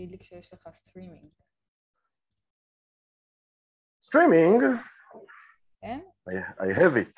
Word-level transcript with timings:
תגיד 0.00 0.10
לי 0.10 0.18
כשיש 0.18 0.52
לך 0.52 0.68
סטרימינג. 0.72 1.30
סטרימינג, 4.02 4.62
כן? 5.80 6.00
I, 6.28 6.72
have 6.72 6.96
it, 6.96 7.14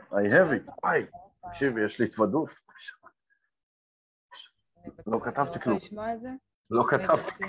I 0.00 0.26
have 0.32 0.50
it, 0.52 0.72
וואי, 0.82 1.06
תקשיבי, 1.48 1.84
יש 1.84 2.00
לי 2.00 2.06
התוודות. 2.06 2.50
לא 5.06 5.18
כתבתי 5.24 5.60
כלום. 5.60 5.76
את? 5.76 6.40
לא 6.70 6.84
כתבתי? 6.90 7.44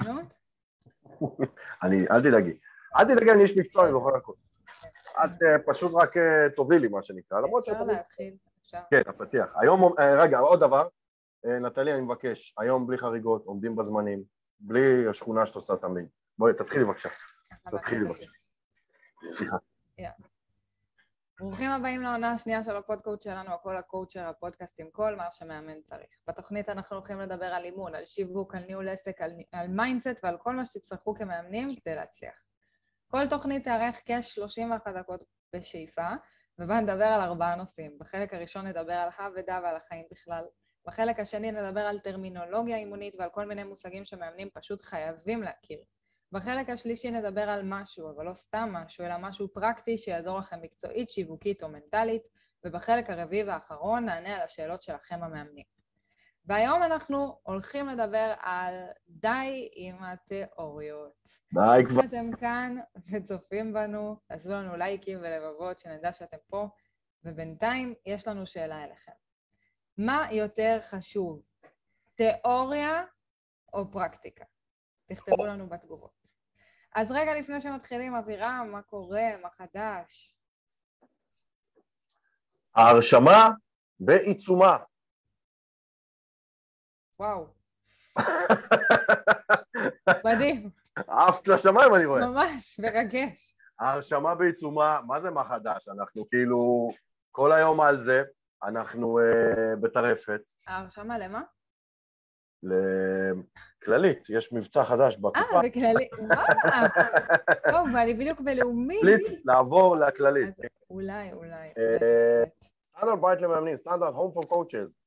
אני, 1.83 2.07
אל 2.11 2.21
תדאגי, 2.21 2.59
אל 2.97 3.03
תדאגי, 3.05 3.31
אני 3.31 3.43
איש 3.43 3.57
מקצוע, 3.57 3.83
אני 3.83 3.91
זוכר 3.91 4.15
הכול. 4.17 4.35
את 5.25 5.43
אה, 5.43 5.73
פשוט 5.73 5.91
רק 5.95 6.17
אה, 6.17 6.49
תובילי, 6.55 6.87
מה 6.87 7.03
שנקרא, 7.03 7.39
למרות 7.39 7.65
שאת... 7.65 7.73
אפשר 7.73 7.85
להתחיל, 7.85 8.35
אפשר. 8.61 8.81
כן, 8.91 9.01
הפתיח. 9.07 9.45
היום, 9.55 9.99
אה, 9.99 10.23
רגע, 10.23 10.39
עוד 10.39 10.59
דבר, 10.59 10.87
אה, 11.45 11.59
נטלי, 11.59 11.93
אני 11.93 12.01
מבקש, 12.01 12.55
היום 12.57 12.87
בלי 12.87 12.97
חריגות, 12.97 13.45
עומדים 13.45 13.75
בזמנים, 13.75 14.35
בלי 14.59 15.07
השכונה 15.07 15.45
שאת 15.45 15.55
עושה 15.55 15.75
תמיד. 15.75 16.05
בואי, 16.37 16.53
תתחילי 16.53 16.85
בבקשה. 16.85 17.09
תתחילי 17.71 18.05
בבקשה. 18.05 18.31
סליחה. 19.25 19.57
ברוכים 21.39 21.69
הבאים 21.69 22.01
לעונה 22.01 22.31
השנייה 22.31 22.63
של 22.63 22.75
הפודקאסט 22.75 23.21
שלנו, 23.21 23.53
הכל 23.53 23.77
הקואוצ'ר, 23.77 24.27
הפודקאסט 24.27 24.79
עם 24.79 24.89
כל 24.91 25.15
מה 25.15 25.31
שמאמן 25.31 25.81
צריך. 25.81 26.09
בתוכנית 26.27 26.69
אנחנו 26.69 26.95
הולכים 26.95 27.19
לדבר 27.19 27.45
על 27.45 27.65
אימון, 27.65 27.95
על 27.95 28.05
שיווק, 28.05 28.55
על 28.55 28.63
ניהול 28.63 28.89
עסק, 28.89 29.21
על, 29.21 29.31
על 29.51 29.67
mindset 29.67 30.23
ועל 30.23 30.37
כל 30.37 30.55
מה 30.55 30.65
שתצטרכו 30.65 31.15
כמאמנים 31.15 31.75
כדי 31.75 31.95
להצליח. 31.95 32.45
כל 33.07 33.29
תוכנית 33.29 33.63
תארך 33.63 34.01
כ-31 34.05 34.91
דקות 34.91 35.23
בשאיפה, 35.55 36.09
ובה 36.59 36.79
נדבר 36.79 37.05
על 37.05 37.21
ארבעה 37.21 37.55
נושאים. 37.55 37.97
בחלק 37.99 38.33
הראשון 38.33 38.67
נדבר 38.67 38.93
על 38.93 39.09
האבדה 39.17 39.59
ועל 39.63 39.75
החיים 39.75 40.05
בכלל. 40.11 40.45
בחלק 40.87 41.19
השני 41.19 41.51
נדבר 41.51 41.79
על 41.79 41.99
טרמינולוגיה 41.99 42.77
אימונית 42.77 43.15
ועל 43.19 43.29
כל 43.29 43.45
מיני 43.45 43.63
מושגים 43.63 44.05
שמאמנים 44.05 44.49
פשוט 44.53 44.81
חייבים 44.81 45.41
להכיר. 45.41 45.79
בחלק 46.31 46.69
השלישי 46.69 47.11
נדבר 47.11 47.49
על 47.49 47.61
משהו, 47.63 48.11
אבל 48.11 48.25
לא 48.25 48.33
סתם 48.33 48.69
משהו, 48.73 49.05
אלא 49.05 49.17
משהו 49.17 49.47
פרקטי 49.53 49.97
שיעזור 49.97 50.39
לכם 50.39 50.61
מקצועית, 50.61 51.09
שיווקית 51.09 51.63
או 51.63 51.69
מנטלית, 51.69 52.21
ובחלק 52.65 53.09
הרביעי 53.09 53.43
והאחרון 53.43 54.05
נענה 54.05 54.35
על 54.35 54.41
השאלות 54.41 54.81
שלכם 54.81 55.23
המאמנים. 55.23 55.65
והיום 56.45 56.83
אנחנו 56.83 57.39
הולכים 57.43 57.89
לדבר 57.89 58.33
על 58.39 58.73
די 59.09 59.69
עם 59.75 60.03
התיאוריות. 60.03 61.13
די 61.53 61.85
כבר. 61.85 62.01
אם 62.01 62.07
אתם 62.07 62.35
כאן 62.39 62.75
וצופים 63.11 63.73
בנו, 63.73 64.15
תעשו 64.27 64.49
לנו 64.49 64.75
לייקים 64.75 65.19
ולבבות, 65.21 65.79
שנדע 65.79 66.13
שאתם 66.13 66.37
פה, 66.47 66.67
ובינתיים 67.23 67.93
יש 68.05 68.27
לנו 68.27 68.47
שאלה 68.47 68.83
אליכם. 68.83 69.24
מה 69.97 70.27
יותר 70.31 70.79
חשוב, 70.89 71.41
תיאוריה 72.15 73.03
או 73.73 73.91
פרקטיקה? 73.91 74.45
תכתבו 75.09 75.45
לנו 75.45 75.69
בתגובות. 75.69 76.11
אז 76.95 77.11
רגע 77.11 77.39
לפני 77.39 77.61
שמתחילים, 77.61 78.15
אבירם, 78.15 78.69
מה 78.71 78.81
קורה? 78.81 79.37
מה 79.41 79.49
חדש? 79.49 80.35
ההרשמה 82.75 83.49
בעיצומה. 83.99 84.77
וואו, 87.19 87.47
מדהים, 90.25 90.69
עפת 90.95 91.47
לשמיים 91.47 91.95
אני 91.95 92.05
רואה. 92.05 92.27
ממש 92.27 92.79
מרגש. 92.79 93.55
ההרשמה 93.79 94.35
בעיצומה, 94.35 94.99
מה 95.07 95.21
זה 95.21 95.31
מה 95.31 95.43
חדש? 95.43 95.87
אנחנו 95.87 96.29
כאילו 96.29 96.91
כל 97.31 97.51
היום 97.51 97.81
על 97.81 97.99
זה, 97.99 98.23
אנחנו 98.67 99.19
uh, 99.19 99.75
בטרפת. 99.75 100.41
ההרשמה 100.67 101.17
למה? 101.17 101.41
לכללית, 102.63 104.29
יש 104.29 104.53
מבצע 104.53 104.83
חדש 104.83 105.15
אה, 105.15 105.19
בקופה. 105.21 105.61
בכללי, 105.63 106.07
וואלה. 106.19 106.87
טוב, 107.71 107.87
ואני 107.93 108.13
בדיוק 108.13 108.41
בלאומי. 108.41 109.01
פליץ 109.01 109.21
לעבור 109.45 109.95
לכללית. 109.97 110.47
אז 110.47 110.65
אולי, 110.89 111.33
אולי. 111.33 111.73
אה, 111.77 112.43
סטנדרט 112.97 113.19
בית 113.21 113.41
למאמנים, 113.41 113.77
סטנדרט 113.77 114.13
הום 114.13 114.31
פור 114.33 114.43
קואוצ'ז. 114.43 114.97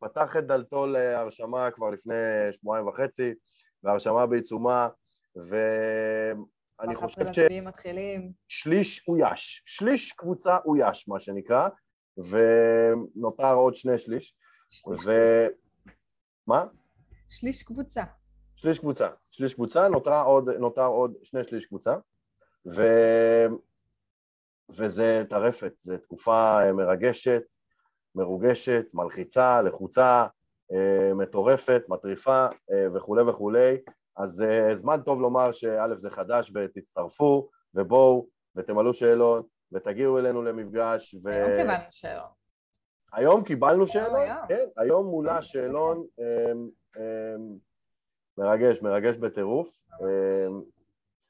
פתח 0.00 0.36
את 0.36 0.46
דלתו 0.46 0.86
להרשמה 0.86 1.70
כבר 1.70 1.90
לפני 1.90 2.14
שבועיים 2.52 2.86
וחצי, 2.86 3.34
והרשמה 3.82 4.26
בעיצומה, 4.26 4.88
ואני 5.36 6.94
חושב 6.94 7.22
ב-11 7.22 7.30
לסביעי 7.30 7.60
מתחילים. 7.60 8.32
ששליש 8.48 9.08
אויש, 9.08 9.62
שליש 9.66 10.12
קבוצה 10.12 10.58
אויש, 10.64 11.08
מה 11.08 11.20
שנקרא, 11.20 11.68
ונותר 12.18 13.54
עוד 13.54 13.74
שני 13.74 13.98
שליש, 13.98 14.36
ו... 15.06 15.10
מה? 16.46 16.64
שליש 17.30 17.62
קבוצה. 17.62 18.04
שליש 18.56 18.78
קבוצה, 18.78 19.08
שליש 19.30 19.54
קבוצה, 19.54 19.88
נותר 19.88 20.22
עוד, 20.22 20.50
נותר 20.50 20.86
עוד 20.86 21.14
שני 21.22 21.44
שליש 21.44 21.66
קבוצה, 21.66 21.94
ו... 22.66 22.82
וזה 24.70 25.24
טרפת, 25.30 25.72
זו 25.78 25.98
תקופה 25.98 26.62
אה, 26.62 26.72
מרגשת, 26.72 27.42
מרוגשת, 28.14 28.86
מלחיצה, 28.94 29.62
לחוצה, 29.62 30.26
אה, 30.72 31.14
מטורפת, 31.14 31.82
מטריפה 31.88 32.46
אה, 32.72 32.86
וכולי 32.94 33.22
וכולי, 33.22 33.76
אז 34.16 34.44
זמן 34.74 35.00
טוב 35.04 35.20
לומר 35.20 35.52
שא' 35.52 35.94
זה 35.96 36.10
חדש 36.10 36.52
ותצטרפו 36.54 37.48
ובואו 37.74 38.26
ותמלאו 38.56 38.94
שאלון 38.94 39.42
ותגיעו 39.72 40.18
אלינו 40.18 40.42
למפגש 40.42 41.14
ו... 41.24 41.28
היום 41.28 41.54
קיבלנו 41.56 41.86
שאלות. 41.90 42.44
היום 43.12 43.44
קיבלנו 43.44 43.86
שאלון, 43.86 44.20
היום. 44.20 44.46
כן, 44.48 44.64
היום 44.76 45.06
מולה 45.06 45.42
שאלון 45.42 46.06
אמ, 46.18 46.68
אמ, 46.96 47.56
מרגש, 48.38 48.82
מרגש 48.82 49.16
בטירוף. 49.16 49.78
אמ, 50.00 50.62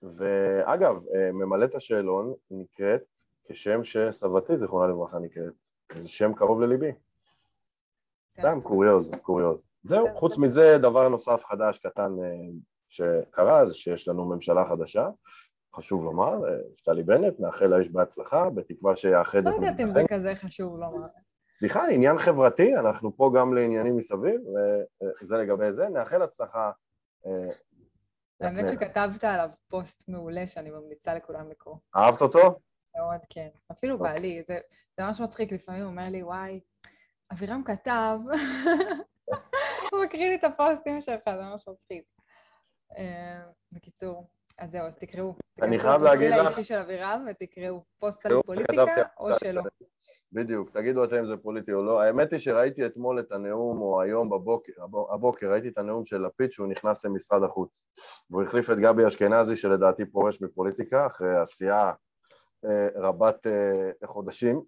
ואגב, 0.03 1.03
אה, 1.15 1.33
ממלאת 1.33 1.75
השאלון 1.75 2.35
נקראת 2.51 3.03
כשם 3.45 3.85
שסבתי, 3.85 4.57
זיכרונה 4.57 4.93
לברכה, 4.93 5.19
נקראת. 5.19 5.53
זה 6.03 6.09
שם 6.09 6.35
קרוב 6.35 6.61
לליבי. 6.61 6.93
סתם 8.33 8.61
קוריוז, 8.63 9.11
קוריוז. 9.23 9.65
זהו, 9.83 10.07
כן. 10.07 10.15
חוץ 10.15 10.39
מזה, 10.39 10.79
דבר 10.79 11.09
נוסף 11.09 11.45
חדש 11.45 11.79
קטן 11.79 12.13
אה, 12.23 12.29
שקרה, 12.89 13.67
זה 13.67 13.75
שיש 13.75 14.09
לנו 14.09 14.25
ממשלה 14.25 14.65
חדשה. 14.67 15.09
חשוב 15.75 16.05
לומר, 16.05 16.49
אה, 16.49 16.57
נפתלי 16.73 17.03
בנט, 17.03 17.41
נאחל 17.41 17.67
לאיש 17.67 17.91
בהצלחה, 17.91 18.51
בתקווה 18.51 18.97
שיאחד 18.97 19.39
את 19.39 19.45
לא 19.45 19.51
יודעת 19.51 19.81
אם 19.81 19.93
זה 19.93 20.03
כזה 20.09 20.35
חשוב 20.35 20.79
לומר. 20.79 21.07
סליחה, 21.55 21.89
עניין 21.89 22.19
חברתי, 22.19 22.77
אנחנו 22.77 23.17
פה 23.17 23.33
גם 23.37 23.55
לעניינים 23.55 23.97
מסביב, 23.97 24.41
וזה 25.23 25.37
לגבי 25.37 25.73
זה. 25.73 25.89
נאחל 25.89 26.23
הצלחה. 26.23 26.71
אה, 27.27 27.49
האמת. 28.41 28.69
שכתבת 28.69 29.25
עליו 29.25 29.49
פוסט 29.69 30.09
מעולה 30.09 30.47
שאני 30.47 30.71
ממליצה 30.71 31.15
לכולם 31.15 31.51
לקרוא. 31.51 31.77
אהבת 31.97 32.21
אותו? 32.21 32.59
מאוד 32.97 33.21
כן. 33.31 33.49
אפילו 33.73 33.95
אוקיי. 33.95 34.13
בעלי, 34.13 34.43
זה 34.49 34.59
זה 34.97 35.05
ממש 35.05 35.21
מצחיק, 35.21 35.53
לפעמים 35.53 35.83
הוא 35.83 35.91
אומר 35.91 36.09
לי, 36.09 36.23
וואי, 36.23 36.61
אבירם 37.33 37.63
כתב, 37.65 38.19
הוא 39.93 40.05
מקריא 40.05 40.29
לי 40.29 40.35
את 40.35 40.45
הפוסטים 40.45 41.01
שלך, 41.01 41.23
זה 41.27 41.43
ממש 41.43 41.69
מצחיק. 41.69 42.05
אה, 42.99 43.43
בקיצור, 43.73 44.27
אז 44.59 44.71
זהו, 44.71 44.87
אז 44.87 44.95
תקראו. 44.99 45.35
אני 45.63 45.79
חייב 45.79 46.03
להגיד 46.03 46.31
לך- 46.31 46.47
האישי 46.47 46.65
של 46.65 46.79
אבירם 46.79 47.27
ותקראו 47.31 47.85
פוסט 47.99 48.27
על 48.27 48.43
פוליטיקה 48.47 48.85
או 49.21 49.29
שלא. 49.39 49.63
בדיוק, 50.33 50.71
תגידו 50.71 51.05
אתם 51.05 51.17
אם 51.17 51.27
זה 51.27 51.37
פוליטי 51.37 51.73
או 51.73 51.83
לא. 51.85 52.01
האמת 52.03 52.33
היא 52.33 52.41
שראיתי 52.41 52.87
אתמול 52.87 53.21
את 53.21 53.33
הנאום, 53.33 53.81
או 53.81 54.01
היום 54.03 54.31
בבוקר, 54.31 54.73
הבו- 54.83 55.13
הבוקר 55.15 55.51
ראיתי 55.53 55.69
את 55.69 55.79
הנאום 55.79 56.05
של 56.05 56.27
לפיד 56.27 56.53
שהוא 56.53 56.67
נכנס 56.67 57.05
למשרד 57.05 57.43
החוץ. 57.43 57.85
והוא 58.31 58.43
החליף 58.43 58.71
את 58.71 58.79
גבי 58.79 59.07
אשכנזי, 59.07 59.57
שלדעתי 59.57 60.05
פורש 60.07 60.43
מפוליטיקה, 60.43 61.07
אחרי 61.07 61.37
עשייה 61.37 61.93
אה, 62.65 62.89
רבת 62.97 63.47
אה, 63.47 64.07
חודשים. 64.07 64.63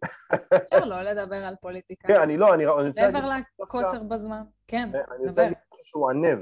אפשר 0.56 0.84
לא 0.84 1.02
לדבר 1.02 1.44
על 1.44 1.54
פוליטיקה. 1.60 2.08
כן, 2.08 2.20
אני 2.20 2.36
לא, 2.36 2.54
אני 2.54 2.66
רוצה. 2.66 3.10
מעבר 3.10 3.28
לקוצר 3.58 4.02
בזמן. 4.02 4.42
כן, 4.68 4.88
אני 4.94 5.18
רוצה 5.18 5.32
דבר. 5.32 5.42
להגיד 5.42 5.58
משהו 5.74 5.84
שהוא 5.86 6.10
ענב. 6.10 6.38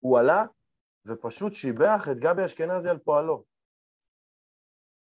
הוא 0.00 0.18
עלה 0.18 0.44
ופשוט 1.06 1.54
שיבח 1.54 2.08
את 2.12 2.18
גבי 2.18 2.44
אשכנזי 2.44 2.88
על 2.88 2.98
פועלו. 2.98 3.44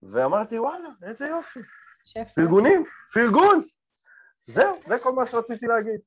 ואמרתי, 0.02 0.60
וואלה, 0.60 0.90
איזה 1.04 1.28
יופי. 1.28 1.60
שפע. 2.04 2.24
פרגונים, 2.36 2.84
פרגון! 3.14 3.68
זהו, 4.48 4.80
זה 4.88 4.96
כל 5.04 5.12
מה 5.12 5.26
שרציתי 5.26 5.66
להגיד. 5.66 6.02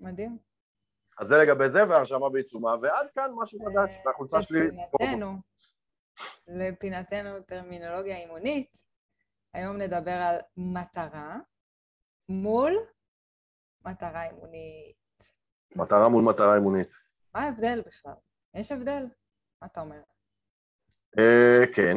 מדהים. 0.00 0.38
אז 1.18 1.28
זה 1.28 1.34
לגבי 1.36 1.70
זה, 1.70 1.88
והרשמה 1.88 2.30
בעיצומה, 2.30 2.74
ועד 2.82 3.06
כאן 3.14 3.30
משהו 3.34 3.58
חדש, 3.60 3.90
אה, 3.90 4.02
והחולצה 4.06 4.42
שלי... 4.42 4.60
לפינתנו, 4.60 5.36
לפינתנו 6.48 7.42
טרמינולוגיה 7.42 8.16
אימונית, 8.16 8.78
היום 9.54 9.76
נדבר 9.76 10.10
על 10.10 10.36
מטרה 10.56 11.36
מול 12.28 12.72
מטרה 13.84 14.24
אימונית. 14.24 14.96
מטרה 15.76 16.08
מול 16.08 16.24
מטרה 16.24 16.54
אימונית. 16.54 16.94
מה 17.34 17.40
ההבדל 17.40 17.82
בכלל? 17.86 18.12
יש 18.54 18.72
הבדל? 18.72 19.06
מה 19.62 19.68
אתה 19.72 19.80
אומר? 19.80 20.00
אה, 21.18 21.62
כן. 21.74 21.96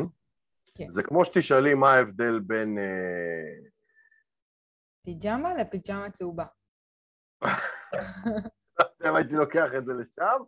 כן. 0.76 0.90
זה 0.90 1.04
כמו 1.04 1.26
שתשאלי 1.26 1.74
מה 1.74 1.94
ההבדל 1.94 2.40
בין... 2.40 2.78
אה, 2.78 3.70
פיג'מה 5.04 5.54
לפיג'מה 5.54 6.12
צהובה. 6.12 6.46
אם 9.06 9.16
הייתי 9.16 9.34
לוקח 9.34 9.70
את 9.78 9.86
זה 9.86 9.94
לשם, 9.94 10.44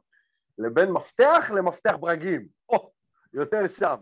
לבין 0.58 0.92
מפתח 0.92 1.52
למפתח 1.56 1.96
ברגים. 2.00 2.48
או, 2.70 2.92
יותר 3.34 3.68
שם. 3.68 3.96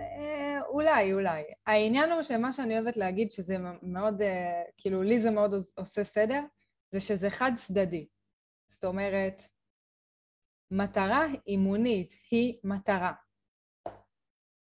אה, 0.00 0.60
אולי, 0.66 1.12
אולי. 1.12 1.42
העניין 1.66 2.12
הוא 2.12 2.22
שמה 2.22 2.52
שאני 2.52 2.78
אוהבת 2.78 2.96
להגיד, 2.96 3.32
שזה 3.32 3.56
מאוד, 3.82 4.22
כאילו, 4.78 5.02
לי 5.02 5.20
זה 5.20 5.30
מאוד 5.30 5.54
עושה 5.74 6.04
סדר, 6.04 6.40
זה 6.92 7.00
שזה 7.00 7.30
חד 7.30 7.52
צדדי. 7.56 8.08
זאת 8.70 8.84
אומרת, 8.84 9.42
מטרה 10.74 11.26
אימונית 11.46 12.12
היא 12.30 12.60
מטרה, 12.64 13.12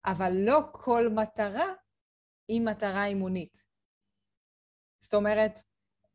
אבל 0.05 0.31
לא 0.35 0.59
כל 0.71 1.09
מטרה 1.09 1.73
היא 2.47 2.61
מטרה 2.61 3.05
אימונית. 3.05 3.63
זאת 5.03 5.13
אומרת, 5.13 5.59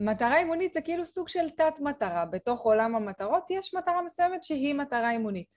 מטרה 0.01 0.39
אימונית 0.39 0.73
זה 0.73 0.81
כאילו 0.83 1.07
סוג 1.07 1.29
של 1.29 1.51
תת-מטרה. 1.51 2.27
בתוך 2.27 2.63
עולם 2.63 2.97
המטרות 2.97 3.45
יש 3.51 3.75
מטרה 3.75 4.03
מסוימת 4.03 4.43
שהיא 4.43 4.75
מטרה 4.75 5.11
אימונית. 5.11 5.55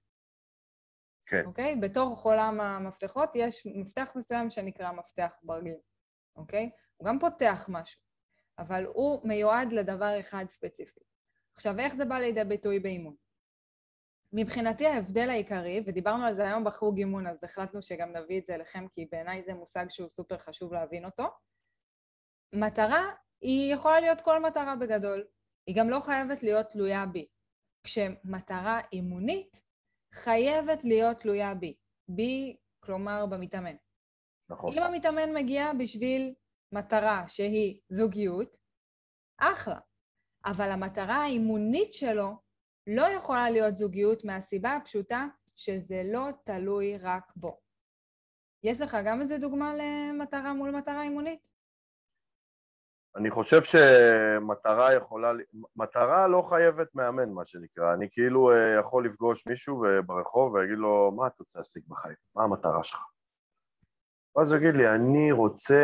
כן. 1.26 1.46
אוקיי? 1.46 1.76
בתוך 1.76 2.26
עולם 2.26 2.62
המפתחות 2.62 3.30
יש 3.36 3.68
מפתח 3.76 4.12
מסוים 4.16 4.50
שנקרא 4.50 4.92
מפתח 4.92 5.32
ברגים, 5.44 5.78
אוקיי? 6.36 6.70
הוא 6.98 7.08
גם 7.08 7.20
פותח 7.20 7.66
משהו, 7.70 8.02
אבל 8.60 8.86
הוא 8.86 9.28
מיועד 9.28 9.72
לדבר 9.72 10.20
אחד 10.20 10.46
ספציפי. 10.50 11.00
עכשיו, 11.56 11.80
איך 11.80 11.96
זה 11.96 12.06
בא 12.06 12.16
לידי 12.16 12.44
ביטוי 12.44 12.80
באימון? 12.80 13.16
מבחינתי 14.34 14.88
ההבדל 14.88 15.30
העיקרי, 15.30 15.84
ודיברנו 15.86 16.26
על 16.26 16.36
זה 16.36 16.44
היום 16.48 16.64
בחוג 16.64 16.98
אימון, 16.98 17.28
אז 17.28 17.44
החלטנו 17.44 17.82
שגם 17.82 18.12
נביא 18.12 18.40
את 18.40 18.46
זה 18.46 18.56
אליכם, 18.56 18.88
כי 18.88 19.08
בעיניי 19.12 19.44
זה 19.44 19.54
מושג 19.54 19.86
שהוא 19.90 20.10
סופר 20.10 20.38
חשוב 20.38 20.74
להבין 20.74 21.06
אותו. 21.06 21.24
מטרה 22.54 23.12
היא 23.42 23.74
יכולה 23.74 24.00
להיות 24.00 24.22
כל 24.22 24.40
מטרה 24.40 24.76
בגדול, 24.76 25.28
היא 25.68 25.76
גם 25.76 25.90
לא 25.90 26.00
חייבת 26.00 26.44
להיות 26.44 26.70
תלויה 26.70 27.06
בי. 27.06 27.28
כשמטרה 27.84 28.80
אימונית 28.94 29.62
חייבת 30.14 30.84
להיות 30.84 31.18
תלויה 31.18 31.56
בי. 31.56 31.76
בי, 32.08 32.58
כלומר 32.80 33.26
במתאמן. 33.26 33.76
נכון. 34.50 34.74
אם 34.74 34.84
המתאמן 34.84 35.34
מגיע 35.34 35.72
בשביל 35.80 36.34
מטרה 36.72 37.26
שהיא 37.28 37.80
זוגיות, 37.90 38.58
אחלה. 39.38 39.80
אבל 40.46 40.72
המטרה 40.72 41.16
האימונית 41.16 41.94
שלו 41.94 42.32
לא 42.88 43.06
יכולה 43.18 43.50
להיות 43.50 43.78
זוגיות 43.78 44.26
מהסיבה 44.26 44.76
הפשוטה 44.76 45.28
שזה 45.56 46.02
לא 46.06 46.30
תלוי 46.44 46.98
רק 46.98 47.32
בו. 47.36 47.60
יש 48.64 48.82
לך 48.82 48.98
גם 49.06 49.22
איזה 49.22 49.38
דוגמה 49.38 49.74
למטרה 49.76 50.54
מול 50.54 50.72
מטרה 50.72 51.04
אימונית? 51.04 51.40
אני 53.16 53.32
חושב 53.32 53.62
שמטרה 53.64 54.94
יכולה, 54.94 55.32
מטרה 55.76 56.28
לא 56.28 56.42
חייבת 56.50 56.96
מאמן, 56.96 57.30
מה 57.30 57.46
שנקרא. 57.46 57.94
אני 57.94 58.08
כאילו 58.12 58.52
אה, 58.52 58.80
יכול 58.80 59.06
לפגוש 59.06 59.48
מישהו 59.48 59.84
ברחוב 60.06 60.54
ויגיד 60.54 60.78
לו, 60.78 61.12
מה 61.12 61.28
אתה 61.28 61.36
רוצה 61.40 61.60
להשיג 61.60 61.84
בחיים? 61.88 62.16
מה 62.36 62.44
המטרה 62.44 62.84
שלך? 62.84 63.00
ואז 64.36 64.52
הוא 64.52 64.60
יגיד 64.60 64.76
לי, 64.76 64.90
אני 64.90 65.32
רוצה... 65.32 65.76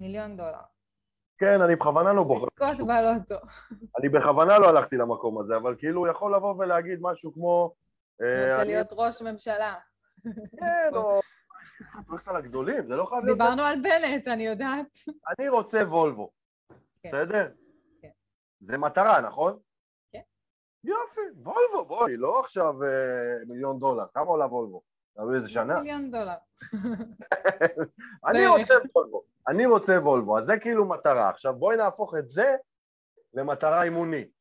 מיליון 0.00 0.36
דולר. 0.36 0.60
כן, 1.40 1.60
אני 1.60 1.76
בכוונה 1.76 2.12
לא 2.12 2.24
בוחר. 2.24 2.46
לזכות 2.60 2.86
בלוטו. 2.86 3.46
אני 3.98 4.08
בכוונה 4.08 4.58
לא 4.58 4.68
הלכתי 4.68 4.96
למקום 4.96 5.40
הזה, 5.40 5.56
אבל 5.56 5.76
כאילו 5.78 6.00
הוא 6.00 6.08
יכול 6.08 6.34
לבוא 6.34 6.54
ולהגיד 6.58 6.98
משהו 7.02 7.34
כמו... 7.34 7.74
אה, 8.22 8.52
רוצה 8.52 8.64
להיות 8.64 8.88
ראש 8.92 9.22
ממשלה. 9.22 9.74
כן, 10.60 10.90
או 10.96 11.20
את 12.00 12.08
הולכת 12.08 12.28
על 12.28 12.36
הגדולים, 12.36 12.86
זה 12.86 12.96
לא 12.96 13.04
חייב 13.04 13.24
להיות... 13.24 13.38
דיברנו 13.38 13.62
על 13.62 13.80
בנט, 13.82 14.28
אני 14.28 14.46
יודעת. 14.46 14.98
אני 15.38 15.48
רוצה 15.48 15.78
וולבו, 15.78 16.30
כן. 17.02 17.08
בסדר? 17.08 17.48
כן. 18.02 18.10
זה 18.60 18.78
מטרה, 18.78 19.20
נכון? 19.20 19.58
כן. 20.12 20.20
יופי, 20.84 21.20
וולבו, 21.36 21.84
בואי, 21.88 22.16
לא 22.16 22.40
עכשיו 22.40 22.82
אה, 22.82 23.44
מיליון 23.48 23.78
דולר. 23.78 24.04
כמה 24.14 24.26
עולה 24.26 24.46
וולבו? 24.46 24.82
תלוי 25.14 25.36
איזה 25.36 25.48
שנה? 25.48 25.80
מיליון 25.80 26.10
דולר. 26.10 26.34
אני 28.28 28.46
רוצה 28.46 28.74
וולבו, 28.94 29.22
אני 29.48 29.66
רוצה 29.66 29.92
וולבו, 29.92 30.38
אז 30.38 30.44
זה 30.44 30.58
כאילו 30.60 30.88
מטרה. 30.88 31.30
עכשיו 31.30 31.54
בואי 31.54 31.76
נהפוך 31.76 32.14
את 32.14 32.28
זה 32.28 32.56
למטרה 33.34 33.82
אימונית, 33.82 34.32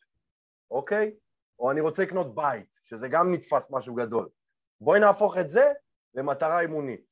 אוקיי? 0.71 1.15
או 1.59 1.71
אני 1.71 1.81
רוצה 1.81 2.03
לקנות 2.03 2.35
בית, 2.35 2.77
שזה 2.83 3.07
גם 3.07 3.33
נתפס 3.33 3.71
משהו 3.71 3.95
גדול. 3.95 4.29
בואי 4.81 4.99
נהפוך 4.99 5.37
את 5.37 5.49
זה 5.49 5.73
למטרה 6.13 6.59
אימונית. 6.59 7.09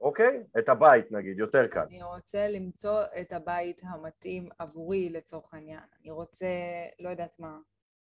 אוקיי? 0.00 0.42
את 0.58 0.68
הבית 0.68 1.12
נגיד, 1.12 1.38
יותר 1.38 1.66
קל. 1.66 1.80
אני 1.80 2.02
רוצה 2.02 2.48
למצוא 2.48 3.02
את 3.20 3.32
הבית 3.32 3.80
המתאים 3.84 4.48
עבורי 4.58 5.10
לצורך 5.10 5.54
העניין. 5.54 5.84
אני 6.00 6.10
רוצה, 6.10 6.46
לא 6.98 7.08
יודעת 7.08 7.38
מה, 7.38 7.58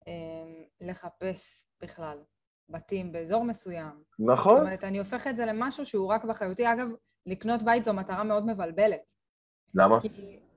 אמ, 0.07 0.63
לחפש 0.81 1.65
בכלל 1.81 2.23
בתים 2.69 3.11
באזור 3.11 3.43
מסוים. 3.43 4.03
נכון. 4.19 4.55
זאת 4.55 4.61
אומרת, 4.61 4.83
אני 4.83 4.99
הופך 4.99 5.27
את 5.27 5.35
זה 5.35 5.45
למשהו 5.45 5.85
שהוא 5.85 6.07
רק 6.07 6.25
באחריותי. 6.25 6.73
אגב, 6.73 6.87
לקנות 7.25 7.61
בית 7.63 7.85
זו 7.85 7.93
מטרה 7.93 8.23
מאוד 8.23 8.45
מבלבלת. 8.45 9.11
למה? 9.75 10.01
כי, 10.01 10.09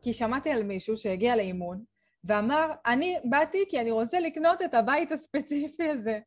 כי 0.03 0.13
שמעתי 0.13 0.51
על 0.51 0.63
מישהו 0.63 0.97
שהגיע 0.97 1.37
לאימון 1.37 1.85
ואמר, 2.25 2.73
אני 2.87 3.19
באתי 3.25 3.65
כי 3.69 3.81
אני 3.81 3.91
רוצה 3.91 4.21
לקנות 4.21 4.63
את 4.63 4.75
הבית 4.75 5.13
הספציפי 5.13 5.91
הזה. 5.91 6.19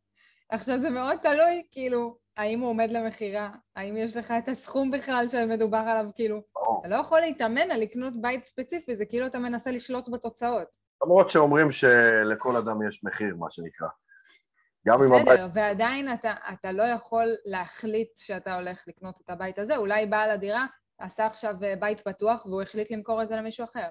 עכשיו, 0.49 0.79
זה 0.79 0.89
מאוד 0.89 1.17
תלוי, 1.21 1.63
כאילו, 1.71 2.17
האם 2.37 2.59
הוא 2.59 2.69
עומד 2.69 2.91
למכירה? 2.91 3.49
האם 3.75 3.97
יש 3.97 4.17
לך 4.17 4.33
את 4.37 4.47
הסכום 4.47 4.91
בכלל 4.91 5.27
שמדובר 5.27 5.77
עליו? 5.77 6.05
כאילו, 6.15 6.41
אתה 6.79 6.87
לא 6.87 6.95
יכול 6.95 7.19
להתאמן 7.19 7.71
על 7.71 7.81
לקנות 7.81 8.21
בית 8.21 8.45
ספציפי, 8.45 8.95
זה 8.95 9.05
כאילו 9.05 9.27
אתה 9.27 9.39
מנסה 9.39 9.71
לשלוט 9.71 10.09
בתוצאות. 10.09 10.67
למרות 11.03 11.29
שאומרים 11.29 11.71
שלכל 11.71 12.57
אדם 12.57 12.87
יש 12.87 13.03
מחיר, 13.03 13.35
מה 13.35 13.47
שנקרא. 13.51 13.87
גם 14.87 15.03
אם 15.03 15.13
הבית... 15.13 15.27
בסדר, 15.27 15.47
ועדיין 15.53 16.13
אתה, 16.13 16.33
אתה 16.53 16.71
לא 16.71 16.83
יכול 16.83 17.35
להחליט 17.45 18.17
שאתה 18.17 18.55
הולך 18.55 18.83
לקנות 18.87 19.21
את 19.21 19.29
הבית 19.29 19.59
הזה. 19.59 19.77
אולי 19.77 20.05
בעל 20.05 20.31
הדירה 20.31 20.65
עשה 20.97 21.25
עכשיו 21.25 21.55
אה, 21.63 21.75
בית 21.75 22.01
פתוח 22.01 22.45
והוא 22.45 22.61
החליט 22.61 22.91
למכור 22.91 23.23
את 23.23 23.29
זה 23.29 23.35
למישהו 23.35 23.63
אחר. 23.63 23.87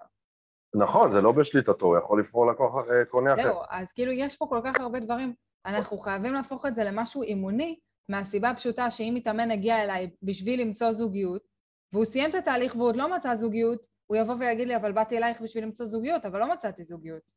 נכון, 0.74 1.10
זה 1.10 1.20
לא 1.20 1.32
בשליטתו, 1.32 1.86
הוא 1.86 1.96
יכול 1.96 2.20
לבחור 2.20 2.46
לקוח 2.46 2.74
אה, 2.90 3.04
קונה 3.04 3.34
אחר. 3.34 3.42
זהו, 3.42 3.60
אז 3.70 3.92
כאילו 3.92 4.12
יש 4.12 4.36
פה 4.36 4.46
כל 4.48 4.60
כך 4.64 4.80
הרבה 4.80 5.00
דברים. 5.00 5.34
אנחנו 5.66 5.98
חייבים 5.98 6.32
להפוך 6.32 6.66
את 6.66 6.74
זה 6.74 6.84
למשהו 6.84 7.22
אימוני, 7.22 7.78
מהסיבה 8.08 8.50
הפשוטה 8.50 8.90
שאם 8.90 9.12
מתאמן 9.16 9.50
הגיע 9.50 9.82
אליי 9.82 10.10
בשביל 10.22 10.60
למצוא 10.60 10.92
זוגיות, 10.92 11.42
והוא 11.92 12.04
סיים 12.04 12.30
את 12.30 12.34
התהליך 12.34 12.76
והוא 12.76 12.88
עוד 12.88 12.96
לא 12.96 13.16
מצא 13.16 13.36
זוגיות, 13.36 13.86
הוא 14.06 14.16
יבוא 14.16 14.34
ויגיד 14.34 14.68
לי, 14.68 14.76
אבל 14.76 14.92
באתי 14.92 15.16
אלייך 15.18 15.40
בשביל 15.40 15.64
למצוא 15.64 15.86
זוגיות, 15.86 16.24
אבל 16.24 16.40
לא 16.40 16.52
מצאתי 16.52 16.84
זוגיות. 16.84 17.32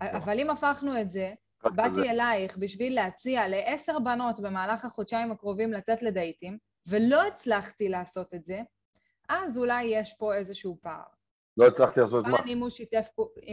אבל 0.00 0.40
אם 0.40 0.50
הפכנו 0.50 1.00
את 1.00 1.12
זה, 1.12 1.34
באתי 1.64 2.10
אלייך 2.10 2.56
בשביל 2.56 2.94
להציע 2.94 3.48
לעשר 3.48 3.98
בנות 3.98 4.40
במהלך 4.40 4.84
החודשיים 4.84 5.32
הקרובים 5.32 5.72
לצאת 5.72 6.02
לדייטים, 6.02 6.58
ולא 6.88 7.26
הצלחתי 7.26 7.88
לעשות 7.88 8.34
את 8.34 8.44
זה, 8.44 8.60
אז 9.28 9.58
אולי 9.58 9.84
יש 9.84 10.14
פה 10.18 10.34
איזשהו 10.34 10.78
פער. 10.82 11.02
לא 11.56 11.66
הצלחתי 11.66 12.00
לעשות 12.00 12.26
מה? 12.26 12.38
אם 12.46 12.58
הוא 12.58 12.70
שיתף, 12.70 13.06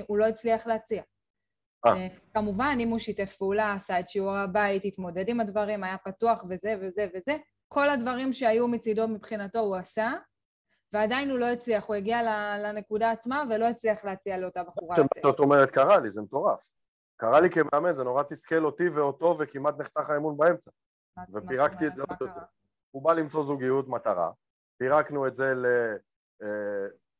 הוא 0.07 0.17
לא 0.17 0.25
הצליח 0.25 0.67
להציע. 0.67 1.03
אה. 1.85 1.93
אה, 1.93 2.07
כמובן, 2.33 2.77
אם 2.79 2.89
הוא 2.89 2.99
שיתף 2.99 3.35
פעולה, 3.35 3.73
עשה 3.73 3.99
את 3.99 4.09
שיעור 4.09 4.37
הבית, 4.37 4.85
התמודד 4.85 5.29
עם 5.29 5.39
הדברים, 5.39 5.83
היה 5.83 5.97
פתוח 5.97 6.43
וזה 6.49 6.75
וזה 6.81 7.07
וזה, 7.15 7.37
כל 7.67 7.89
הדברים 7.89 8.33
שהיו 8.33 8.67
מצידו 8.67 9.07
מבחינתו 9.07 9.59
הוא 9.59 9.75
עשה, 9.75 10.13
ועדיין 10.93 11.29
הוא 11.29 11.39
לא 11.39 11.45
הצליח, 11.45 11.85
הוא 11.85 11.95
הגיע 11.95 12.23
לנקודה 12.57 13.11
עצמה 13.11 13.43
ולא 13.49 13.65
הצליח 13.65 14.05
להציע 14.05 14.37
לאותה 14.37 14.63
בחורה 14.63 14.95
לצאת. 14.97 15.23
זאת 15.23 15.39
אומרת, 15.39 15.71
קרה 15.71 15.99
לי, 15.99 16.09
זה 16.09 16.21
מטורף. 16.21 16.69
קרה 17.17 17.39
לי 17.39 17.49
כמאמן, 17.49 17.93
זה 17.93 18.03
נורא 18.03 18.23
תסכל 18.23 18.65
אותי 18.65 18.89
ואותו, 18.89 19.35
וכמעט 19.39 19.77
נחתך 19.77 20.09
האמון 20.09 20.37
באמצע. 20.37 20.71
ופירקתי 21.33 21.87
את 21.87 21.95
זה 21.95 22.01
עוד 22.01 22.17
יותר. 22.21 22.41
הוא 22.91 23.03
בא 23.03 23.13
למצוא 23.13 23.43
זוגיות 23.43 23.87
מטרה, 23.87 24.31
פירקנו 24.77 25.27
את 25.27 25.35
זה 25.35 25.53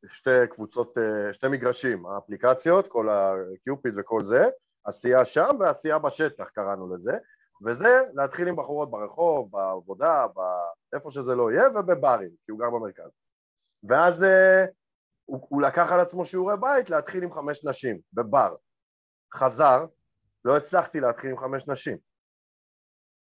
לשתי 0.04 0.40
אה, 0.40 0.48
קבוצות, 0.48 0.98
שתי 1.32 1.48
מגרשים, 1.48 2.06
האפליקציות, 2.06 2.88
כל 2.88 3.10
הקיופיד 3.10 3.94
וכל 3.98 4.26
זה, 4.26 4.50
עשייה 4.86 5.26
שם 5.26 5.56
ועשייה 5.60 6.00
בשטח 6.00 6.50
קראנו 6.50 6.96
לזה, 6.96 7.18
וזה 7.66 8.02
להתחיל 8.14 8.48
עם 8.48 8.56
בחורות 8.56 8.92
ברחוב, 8.92 9.52
בעבודה, 9.52 10.26
איפה 10.94 11.12
שזה 11.12 11.36
לא 11.36 11.52
יהיה, 11.52 11.68
ובברים, 11.70 12.30
כי 12.46 12.52
הוא 12.52 12.60
גר 12.60 12.70
במרכז. 12.70 13.12
ואז 13.84 14.24
uh, 14.24 14.28
הוא, 15.26 15.48
הוא 15.50 15.62
לקח 15.62 15.92
על 15.92 16.00
עצמו 16.00 16.26
שיעורי 16.26 16.58
בית 16.60 16.90
להתחיל 16.90 17.24
עם 17.24 17.34
חמש 17.34 17.66
נשים, 17.66 18.00
בבר. 18.14 18.56
חזר, 19.34 19.86
לא 20.46 20.58
הצלחתי 20.58 21.00
להתחיל 21.00 21.32
עם 21.32 21.38
חמש 21.38 21.68
נשים. 21.68 21.98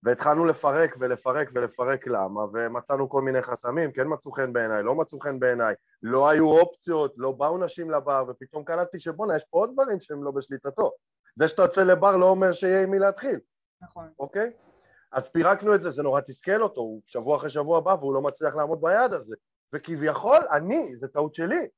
והתחלנו 0.02 0.44
לפרק 0.44 0.96
ולפרק 1.00 1.48
ולפרק 1.54 2.06
למה, 2.06 2.40
ומצאנו 2.52 3.08
כל 3.08 3.22
מיני 3.22 3.42
חסמים, 3.42 3.92
כן 3.92 4.06
מצאו 4.08 4.32
חן 4.32 4.52
בעיניי, 4.52 4.82
לא 4.82 4.94
מצאו 4.94 5.20
חן 5.20 5.40
בעיניי, 5.40 5.74
לא 6.02 6.28
היו 6.28 6.50
אופציות, 6.50 7.14
לא 7.16 7.32
באו 7.32 7.58
נשים 7.58 7.90
לבר, 7.90 8.24
ופתאום 8.28 8.64
קלטתי 8.64 9.00
שבואנה, 9.00 9.36
יש 9.36 9.44
פה 9.50 9.58
עוד 9.58 9.70
דברים 9.72 10.00
שהם 10.00 10.24
לא 10.24 10.30
בשליטתו. 10.30 10.90
זה 11.36 11.48
שאתה 11.48 11.62
יוצא 11.62 11.82
לבר 11.82 12.16
לא 12.16 12.26
אומר 12.26 12.52
שיהיה 12.52 12.82
עם 12.82 12.90
מי 12.90 12.98
להתחיל. 12.98 13.40
נכון. 13.82 14.08
אוקיי? 14.18 14.52
אז 15.12 15.28
פירקנו 15.28 15.74
את 15.74 15.82
זה, 15.82 15.90
זה 15.90 16.02
נורא 16.02 16.20
תסכל 16.20 16.62
אותו, 16.62 16.80
הוא 16.80 17.02
שבוע 17.06 17.36
אחרי 17.36 17.50
שבוע 17.50 17.80
בא 17.80 17.96
והוא 18.00 18.14
לא 18.14 18.22
מצליח 18.22 18.54
לעמוד 18.54 18.80
ביעד 18.80 19.12
הזה. 19.12 19.36
וכביכול, 19.72 20.38
אני, 20.50 20.96
זה 20.96 21.08
טעות 21.08 21.34
שלי. 21.34 21.68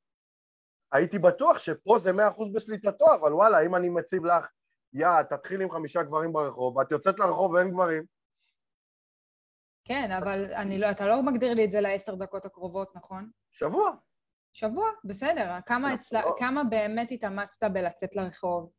הייתי 0.95 1.19
בטוח 1.19 1.59
שפה 1.59 1.99
זה 1.99 2.13
מאה 2.13 2.29
אחוז 2.29 2.53
בשליטתו, 2.53 3.15
אבל 3.15 3.33
וואלה, 3.33 3.61
אם 3.61 3.75
אני 3.75 3.89
מציב 3.89 4.25
לך 4.25 4.47
יא, 4.93 5.23
תתחיל 5.23 5.61
עם 5.61 5.71
חמישה 5.71 6.03
גברים 6.03 6.33
ברחוב, 6.33 6.77
ואת 6.77 6.91
יוצאת 6.91 7.19
לרחוב 7.19 7.53
ואין 7.53 7.71
גברים. 7.71 8.05
כן, 9.85 10.11
אבל 10.11 10.45
אני 10.55 10.79
לא, 10.79 10.91
אתה 10.91 11.07
לא 11.07 11.23
מגדיר 11.23 11.55
לי 11.55 11.65
את 11.65 11.71
זה 11.71 11.81
לעשר 11.81 12.15
דקות 12.15 12.45
הקרובות, 12.45 12.97
נכון? 12.97 13.31
שבוע. 13.51 13.91
שבוע, 14.53 14.91
בסדר. 15.05 15.61
כמה. 15.67 15.95
אצלה, 15.95 16.23
כמה 16.39 16.65
באמת 16.65 17.09
התאמצת 17.11 17.71
בלצאת 17.73 18.17
לרחוב? 18.17 18.71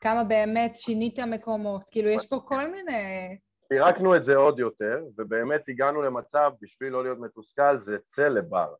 כמה 0.00 0.24
באמת 0.24 0.76
שינית 0.76 1.18
מקומות? 1.18 1.84
כאילו, 1.90 2.08
יש 2.08 2.28
פה 2.28 2.40
כל 2.48 2.70
מיני... 2.70 3.38
פירקנו 3.68 4.16
את 4.16 4.24
זה 4.24 4.36
עוד 4.36 4.58
יותר, 4.58 5.04
ובאמת 5.16 5.68
הגענו 5.68 6.02
למצב, 6.02 6.52
בשביל 6.60 6.92
לא 6.92 7.02
להיות 7.02 7.18
מתוסכל, 7.18 7.78
זה 7.78 7.98
צא 8.06 8.28
לבר. 8.28 8.74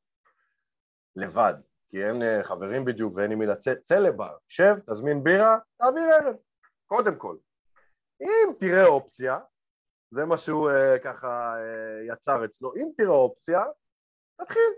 לבד. 1.17 1.55
כי 1.93 2.05
אין 2.05 2.23
אה, 2.23 2.45
חברים 2.45 2.85
בדיוק 2.85 3.13
ואין 3.17 3.33
עם 3.33 3.39
מי 3.39 3.47
לצאת, 3.47 3.83
צא 3.83 3.99
לבר. 3.99 4.37
שב, 4.49 4.77
תזמין 4.91 5.25
בירה, 5.25 5.59
תעביר 5.77 6.03
ערב. 6.03 6.37
קודם 6.87 7.17
כל. 7.17 7.37
אם 8.21 8.53
תראה 8.61 8.87
אופציה, 8.87 9.39
זה 10.11 10.25
מה 10.25 10.39
שהוא 10.39 10.71
uh, 10.71 10.99
ככה 10.99 11.55
uh, 11.55 12.13
יצר 12.13 12.45
אצלו, 12.45 12.75
אם 12.77 12.89
תראה 12.97 13.11
אופציה, 13.11 13.65
תתחיל. 14.41 14.73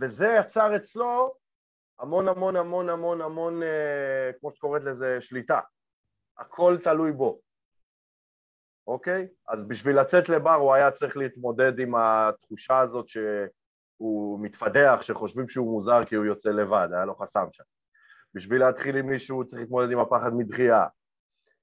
וזה 0.00 0.36
יצר 0.40 0.76
אצלו 0.76 1.34
המון 2.00 2.28
המון 2.28 2.56
המון 2.56 2.88
המון 2.88 3.20
המון, 3.20 3.62
uh, 3.62 4.38
כמו 4.40 4.52
שקוראת 4.52 4.82
לזה, 4.82 5.20
שליטה. 5.20 5.60
הכל 6.38 6.78
תלוי 6.84 7.12
בו. 7.12 7.40
אוקיי? 8.86 9.28
אז 9.48 9.68
בשביל 9.68 10.00
לצאת 10.00 10.28
לבר 10.28 10.54
הוא 10.54 10.74
היה 10.74 10.90
צריך 10.90 11.16
להתמודד 11.16 11.78
עם 11.78 11.94
התחושה 11.94 12.78
הזאת 12.78 13.08
שהוא 13.96 14.40
מתפדח, 14.40 14.98
שחושבים 15.02 15.48
שהוא 15.48 15.72
מוזר 15.72 16.04
כי 16.04 16.14
הוא 16.14 16.24
יוצא 16.24 16.50
לבד, 16.50 16.88
היה 16.92 17.04
לו 17.04 17.14
חסם 17.14 17.46
שם. 17.52 17.64
בשביל 18.34 18.60
להתחיל 18.60 18.96
עם 18.96 19.06
מישהו 19.06 19.36
הוא 19.36 19.44
צריך 19.44 19.60
להתמודד 19.60 19.92
עם 19.92 19.98
הפחד 19.98 20.34
מדחייה. 20.34 20.86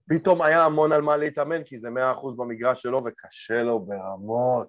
פתאום 0.10 0.42
היה 0.42 0.66
המון 0.66 0.92
על 0.92 1.02
מה 1.02 1.18
להתאמן, 1.18 1.64
כי 1.64 1.78
זה 1.78 1.90
מאה 1.90 2.12
אחוז 2.12 2.38
במגרש 2.38 2.82
שלו 2.82 3.04
וקשה 3.06 3.64
לו 3.64 3.80
ברמות, 3.80 4.68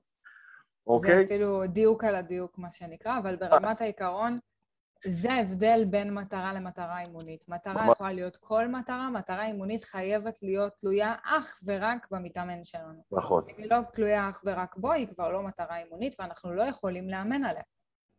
אוקיי? 0.86 1.16
זה 1.16 1.24
אפילו 1.24 1.66
דיוק 1.66 2.04
על 2.04 2.14
הדיוק, 2.14 2.58
מה 2.58 2.72
שנקרא, 2.72 3.18
אבל 3.18 3.36
ברמת 3.36 3.80
העיקרון, 3.80 4.38
זה 5.06 5.32
ההבדל 5.32 5.84
בין 5.90 6.14
מטרה 6.14 6.52
למטרה 6.52 7.00
אימונית. 7.00 7.48
מטרה 7.48 7.74
ממש. 7.74 7.92
יכולה 7.92 8.12
להיות 8.12 8.36
כל 8.36 8.68
מטרה, 8.68 9.10
מטרה 9.10 9.46
אימונית 9.46 9.84
חייבת 9.84 10.42
להיות 10.42 10.72
תלויה 10.78 11.14
אך 11.24 11.60
ורק 11.64 12.06
במתאמן 12.10 12.64
שלנו. 12.64 13.04
נכון, 13.12 13.44
אם 13.48 13.54
היא 13.58 13.70
לא 13.70 13.76
תלויה 13.92 14.30
אך 14.30 14.42
ורק 14.46 14.76
בו, 14.76 14.92
היא 14.92 15.08
כבר 15.08 15.28
לא 15.28 15.42
מטרה 15.42 15.78
אימונית, 15.78 16.16
ואנחנו 16.18 16.52
לא 16.52 16.62
יכולים 16.62 17.08
לאמן 17.08 17.44
עליה. 17.44 17.62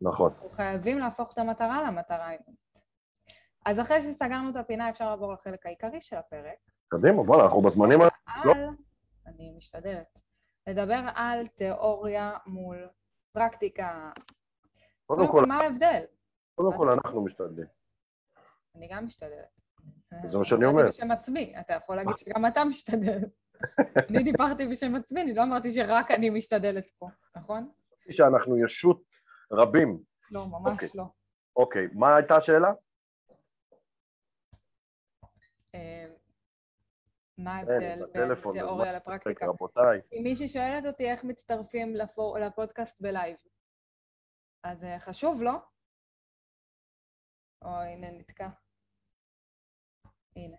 נכון. 0.00 0.32
אנחנו 0.32 0.50
חייבים 0.50 0.98
להפוך 0.98 1.32
את 1.32 1.38
המטרה 1.38 1.82
למטרה 1.82 2.26
האימונית. 2.26 2.64
אז 3.66 3.80
אחרי 3.80 4.02
שסגרנו 4.02 4.50
את 4.50 4.56
הפינה, 4.56 4.90
אפשר 4.90 5.10
לעבור 5.10 5.32
לחלק 5.32 5.66
העיקרי 5.66 6.00
של 6.00 6.16
הפרק. 6.16 6.58
קדימה, 6.88 7.22
בוא'נה, 7.22 7.44
אנחנו 7.44 7.62
בזמנים. 7.62 8.00
לא. 8.00 8.52
על, 8.52 8.68
אני 9.26 9.54
משתדלת, 9.56 10.18
לדבר 10.66 11.00
על 11.14 11.46
תיאוריה 11.46 12.32
מול 12.46 12.88
פרקטיקה. 13.32 14.10
קודם 15.06 15.28
כל, 15.28 15.44
מה 15.46 15.60
ההבדל? 15.60 16.04
קודם 16.54 16.76
כל 16.76 16.90
אנחנו 16.90 17.24
משתדלים. 17.24 17.66
אני 18.74 18.88
גם 18.88 19.04
משתדלת. 19.06 19.60
זה 20.26 20.38
מה 20.38 20.44
שאני 20.44 20.64
אומר. 20.64 20.88
בשם 20.88 21.10
עצמי, 21.10 21.54
אתה 21.60 21.72
יכול 21.74 21.96
להגיד 21.96 22.16
שגם 22.20 22.46
אתה 22.46 22.64
משתדל. 22.64 23.18
אני 24.10 24.22
דיברתי 24.22 24.66
בשם 24.66 24.94
עצמי, 24.94 25.22
אני 25.22 25.34
לא 25.34 25.42
אמרתי 25.42 25.70
שרק 25.70 26.10
אני 26.10 26.30
משתדלת 26.30 26.90
פה, 26.90 27.08
נכון? 27.36 27.70
שאנחנו 28.10 28.64
ישות 28.64 29.02
רבים. 29.52 30.02
לא, 30.30 30.46
ממש 30.46 30.72
אוקיי. 30.72 30.88
לא. 30.94 31.04
אוקיי, 31.56 31.86
מה 31.92 32.16
הייתה 32.16 32.36
השאלה? 32.36 32.72
אה, 35.74 36.06
מה 37.38 37.56
ההבדל 37.56 38.06
בין 38.12 38.28
תיאוריה 38.52 38.92
לפרקטיקה? 38.92 39.46
רבותיי. 39.46 40.00
אם 40.12 40.22
מישהי 40.22 40.48
שואלת 40.48 40.84
אותי 40.86 41.10
איך 41.10 41.24
מצטרפים 41.24 41.94
לפודקאסט 42.40 43.00
בלייב, 43.00 43.36
אז 44.64 44.84
אה, 44.84 45.00
חשוב, 45.00 45.42
לא? 45.42 45.52
או, 47.64 47.70
הנה, 47.70 48.10
נתקע. 48.10 48.48
הנה. 50.36 50.56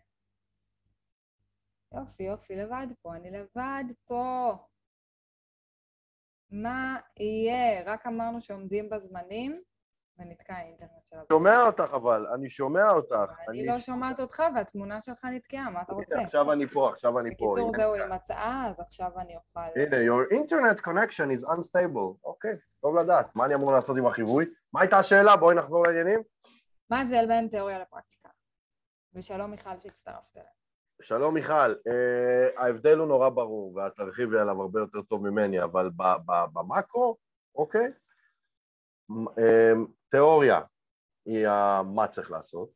יופי, 1.94 2.24
יופי, 2.24 2.56
לבד 2.56 2.88
פה, 3.02 3.16
אני 3.16 3.32
לבד 3.32 3.84
פה. 4.06 4.54
מה 6.52 6.98
יהיה? 7.20 7.84
רק 7.86 8.08
אמרנו 8.08 8.42
שעומדים 8.42 8.90
בזמנים, 8.90 9.56
ונתקע 10.20 10.54
האינטרנט 10.54 10.90
של 10.92 11.16
הפודקאסט. 11.16 11.30
שומע 11.30 11.66
אותך 11.66 11.94
אבל, 11.94 12.28
אני 12.28 12.50
שומע 12.50 12.90
אותך. 12.90 13.32
אני 13.50 13.66
לא 13.66 13.80
שומעת 13.80 14.20
אותך 14.20 14.44
והתמונה 14.56 15.02
שלך 15.02 15.26
נתקעה, 15.26 15.70
מה 15.70 15.82
אתה 15.82 15.94
רוצה? 15.94 16.22
עכשיו 16.22 16.52
אני 16.52 16.68
פה, 16.68 16.90
עכשיו 16.90 17.20
אני 17.20 17.38
פה. 17.38 17.56
בקיצור. 17.56 17.72
זהו, 17.78 17.94
היא 17.94 18.04
מצאה, 18.04 18.68
אז 18.70 18.80
עכשיו 18.80 19.20
אני 19.20 19.36
אוכל... 19.36 19.60
הנה, 19.60 19.98
your 19.98 20.32
internet 20.32 20.82
connection 20.82 21.40
is 21.40 21.48
unstable. 21.48 22.24
אוקיי, 22.24 22.56
טוב 22.82 22.98
לדעת. 22.98 23.36
מה 23.36 23.46
אני 23.46 23.56
אמור 23.56 23.72
לעשות 23.72 23.98
עם 23.98 24.06
החיווי? 24.06 24.46
מה 24.74 24.82
הייתה 24.82 24.98
השאלה? 25.00 25.36
בואי 25.36 25.56
נחזור 25.56 25.84
לעניינים. 25.88 26.35
מה 26.90 27.00
ההבדל 27.00 27.28
בין 27.28 27.48
תיאוריה 27.48 27.80
לפרקטיקה? 27.80 28.30
ושלום 29.14 29.52
מיכל 29.52 29.80
שהצטרפת 29.80 30.38
אליי. 30.38 30.48
שלום 31.02 31.34
מיכל, 31.34 31.74
uh, 31.74 32.60
ההבדל 32.60 32.98
הוא 32.98 33.08
נורא 33.08 33.30
ברור 33.30 33.76
ואת 33.76 33.96
תרחיבי 33.96 34.40
עליו 34.40 34.62
הרבה 34.62 34.80
יותר 34.80 35.02
טוב 35.02 35.30
ממני, 35.30 35.64
אבל 35.64 35.90
במקרו, 36.54 37.18
אוקיי, 37.56 37.88
um, 39.12 39.92
תיאוריה 40.10 40.62
היא 41.26 41.48
מה 41.96 42.08
צריך 42.08 42.32
לעשות, 42.32 42.70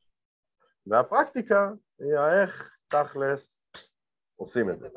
והפרקטיקה 0.88 1.70
היא 2.00 2.16
האיך 2.16 2.78
תכלס 2.88 3.72
עושים 4.36 4.70
את 4.70 4.80
זה. 4.80 4.88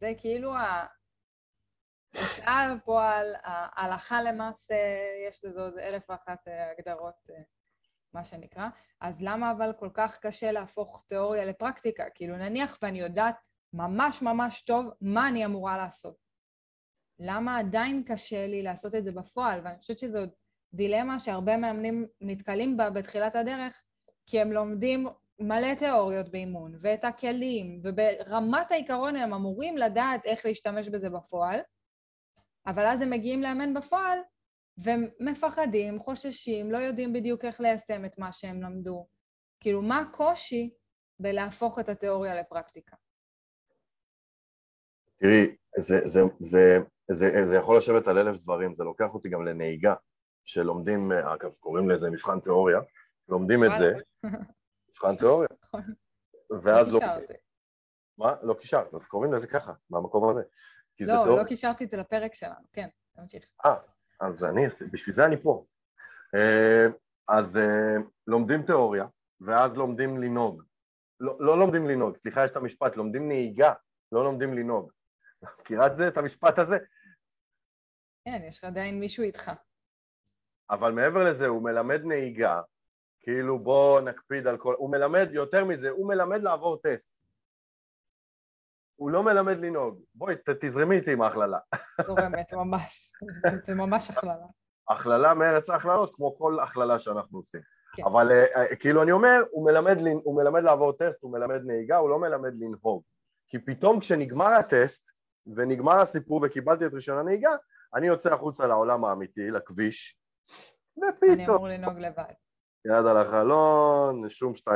זה 0.00 0.12
כאילו. 0.18 0.52
הוצאה 2.20 2.74
לפועל, 2.74 3.34
ההלכה 3.42 4.22
למעשה, 4.22 4.74
יש 5.28 5.44
לזה 5.44 5.60
עוד 5.60 5.78
אלף 5.78 6.10
ואחת 6.10 6.48
אה, 6.48 6.70
הגדרות, 6.70 7.30
אה, 7.30 7.42
מה 8.14 8.24
שנקרא. 8.24 8.68
אז 9.00 9.14
למה 9.20 9.50
אבל 9.52 9.72
כל 9.78 9.90
כך 9.94 10.18
קשה 10.18 10.52
להפוך 10.52 11.04
תיאוריה 11.08 11.44
לפרקטיקה? 11.44 12.04
כאילו 12.14 12.36
נניח 12.36 12.78
ואני 12.82 13.00
יודעת 13.00 13.36
ממש 13.72 14.22
ממש 14.22 14.62
טוב 14.62 14.86
מה 15.00 15.28
אני 15.28 15.44
אמורה 15.44 15.76
לעשות. 15.76 16.16
למה 17.18 17.58
עדיין 17.58 18.02
קשה 18.06 18.46
לי 18.46 18.62
לעשות 18.62 18.94
את 18.94 19.04
זה 19.04 19.12
בפועל? 19.12 19.60
ואני 19.64 19.78
חושבת 19.78 19.98
שזו 19.98 20.18
דילמה 20.74 21.18
שהרבה 21.18 21.56
מאמנים 21.56 22.06
נתקלים 22.20 22.76
בה 22.76 22.90
בתחילת 22.90 23.36
הדרך, 23.36 23.82
כי 24.26 24.40
הם 24.40 24.52
לומדים 24.52 25.08
מלא 25.38 25.74
תיאוריות 25.74 26.28
באימון, 26.28 26.78
ואת 26.80 27.04
הכלים, 27.04 27.80
וברמת 27.84 28.72
העיקרון 28.72 29.16
הם 29.16 29.34
אמורים 29.34 29.78
לדעת 29.78 30.24
איך 30.24 30.46
להשתמש 30.46 30.88
בזה 30.88 31.10
בפועל, 31.10 31.60
אבל 32.66 32.86
אז 32.86 33.00
הם 33.02 33.10
מגיעים 33.10 33.42
לאמן 33.42 33.74
בפועל, 33.74 34.18
והם 34.78 35.04
מפחדים, 35.20 35.98
חוששים, 35.98 36.72
לא 36.72 36.78
יודעים 36.78 37.12
בדיוק 37.12 37.44
איך 37.44 37.60
ליישם 37.60 38.04
את 38.04 38.18
מה 38.18 38.32
שהם 38.32 38.62
למדו. 38.62 39.06
כאילו, 39.60 39.82
מה 39.82 40.00
הקושי 40.00 40.74
בלהפוך 41.20 41.78
את 41.78 41.88
התיאוריה 41.88 42.34
לפרקטיקה? 42.34 42.96
תראי, 45.18 45.56
זה, 45.78 46.00
זה, 46.04 46.20
זה, 46.40 46.78
זה, 47.10 47.44
זה 47.44 47.56
יכול 47.56 47.78
לשבת 47.78 48.08
על 48.08 48.18
אלף 48.18 48.42
דברים, 48.42 48.74
זה 48.74 48.84
לוקח 48.84 49.14
אותי 49.14 49.28
גם 49.28 49.44
לנהיגה, 49.44 49.94
שלומדים, 50.44 51.12
אגב, 51.12 51.54
קוראים 51.60 51.90
לזה 51.90 52.10
מבחן 52.10 52.40
תיאוריה, 52.40 52.78
לומדים 53.28 53.64
את 53.64 53.70
זה, 53.78 53.92
מבחן 54.90 55.16
תיאוריה, 55.16 55.48
נכון. 55.62 55.82
ואז 56.62 56.92
לא... 56.92 56.98
קישרתי. 56.98 57.34
מה? 58.18 58.34
לא 58.42 58.54
קישרת, 58.54 58.94
אז 58.94 59.06
קוראים 59.06 59.32
לזה 59.32 59.46
ככה, 59.46 59.72
מהמקום 59.90 60.28
הזה. 60.28 60.42
כי 60.96 61.04
זה 61.04 61.12
לא, 61.12 61.22
תיאוריה. 61.24 61.42
לא 61.42 61.48
קישרתי 61.48 61.84
את 61.84 61.90
זה 61.90 61.96
לפרק 61.96 62.34
שלנו, 62.34 62.64
כן, 62.72 62.88
תמשיך. 63.16 63.44
אה, 63.64 63.76
אז 64.20 64.44
אני, 64.44 64.66
בשביל 64.92 65.14
זה 65.14 65.24
אני 65.24 65.36
פה. 65.42 65.64
אה, 66.34 66.86
אז 67.28 67.56
אה, 67.56 67.96
לומדים 68.26 68.62
תיאוריה, 68.62 69.06
ואז 69.40 69.76
לומדים 69.76 70.22
לנהוג. 70.22 70.62
לא, 71.20 71.36
לא 71.40 71.58
לומדים 71.58 71.86
לנהוג, 71.88 72.16
סליחה, 72.16 72.44
יש 72.44 72.50
את 72.50 72.56
המשפט, 72.56 72.96
לומדים 72.96 73.28
נהיגה, 73.28 73.72
לא 74.12 74.24
לומדים 74.24 74.54
לנהוג. 74.54 74.92
מכירה 75.60 75.86
את 75.86 75.96
זה, 75.96 76.08
את 76.08 76.16
המשפט 76.16 76.58
הזה? 76.58 76.76
כן, 78.24 78.40
יש 78.48 78.58
לך 78.58 78.64
עדיין 78.64 79.00
מישהו 79.00 79.24
איתך. 79.24 79.52
אבל 80.70 80.92
מעבר 80.92 81.24
לזה, 81.24 81.46
הוא 81.46 81.62
מלמד 81.62 82.00
נהיגה, 82.04 82.60
כאילו 83.20 83.58
בוא 83.58 84.00
נקפיד 84.00 84.46
על 84.46 84.58
כל... 84.58 84.74
הוא 84.78 84.90
מלמד, 84.90 85.28
יותר 85.32 85.64
מזה, 85.64 85.90
הוא 85.90 86.08
מלמד 86.08 86.42
לעבור 86.42 86.76
טסט. 86.76 87.15
הוא 88.96 89.10
לא 89.10 89.22
מלמד 89.22 89.58
לנהוג. 89.58 90.00
בואי, 90.14 90.34
תזרמי 90.60 90.96
איתי 90.96 91.12
עם 91.12 91.22
ההכללה. 91.22 91.58
זורמת, 92.06 92.52
ממש. 92.52 93.12
זה 93.66 93.74
ממש 93.74 94.10
הכללה. 94.10 94.46
הכללה 94.90 95.34
מארץ 95.34 95.70
ההכללות, 95.70 96.14
כמו 96.14 96.38
כל 96.38 96.60
הכללה 96.60 96.98
שאנחנו 96.98 97.38
עושים. 97.38 97.60
כן. 97.96 98.02
אבל 98.04 98.32
אה, 98.32 98.44
אה, 98.56 98.76
כאילו 98.76 99.02
אני 99.02 99.12
אומר, 99.12 99.42
הוא 99.50 99.64
מלמד, 99.64 99.98
הוא 100.24 100.36
מלמד 100.36 100.62
לעבור 100.62 100.92
טסט, 100.92 101.22
הוא 101.22 101.32
מלמד 101.32 101.60
נהיגה, 101.64 101.96
הוא 101.96 102.10
לא 102.10 102.18
מלמד 102.18 102.52
לנהוג. 102.60 103.02
כי 103.48 103.58
פתאום 103.58 104.00
כשנגמר 104.00 104.46
הטסט, 104.46 105.10
ונגמר 105.56 106.00
הסיפור 106.00 106.40
וקיבלתי 106.42 106.86
את 106.86 106.94
רישיון 106.94 107.18
הנהיגה, 107.18 107.50
אני 107.94 108.06
יוצא 108.06 108.34
החוצה 108.34 108.66
לעולם 108.66 109.04
האמיתי, 109.04 109.50
לכביש, 109.50 110.18
אני 110.98 111.08
ופתאום, 111.08 111.56
אמור 111.56 111.68
לנהוג 111.68 111.98
לבד. 111.98 112.32
יד 112.86 113.06
על 113.06 113.16
החלון, 113.16 114.28
שום 114.28 114.52
2-10. 114.52 114.70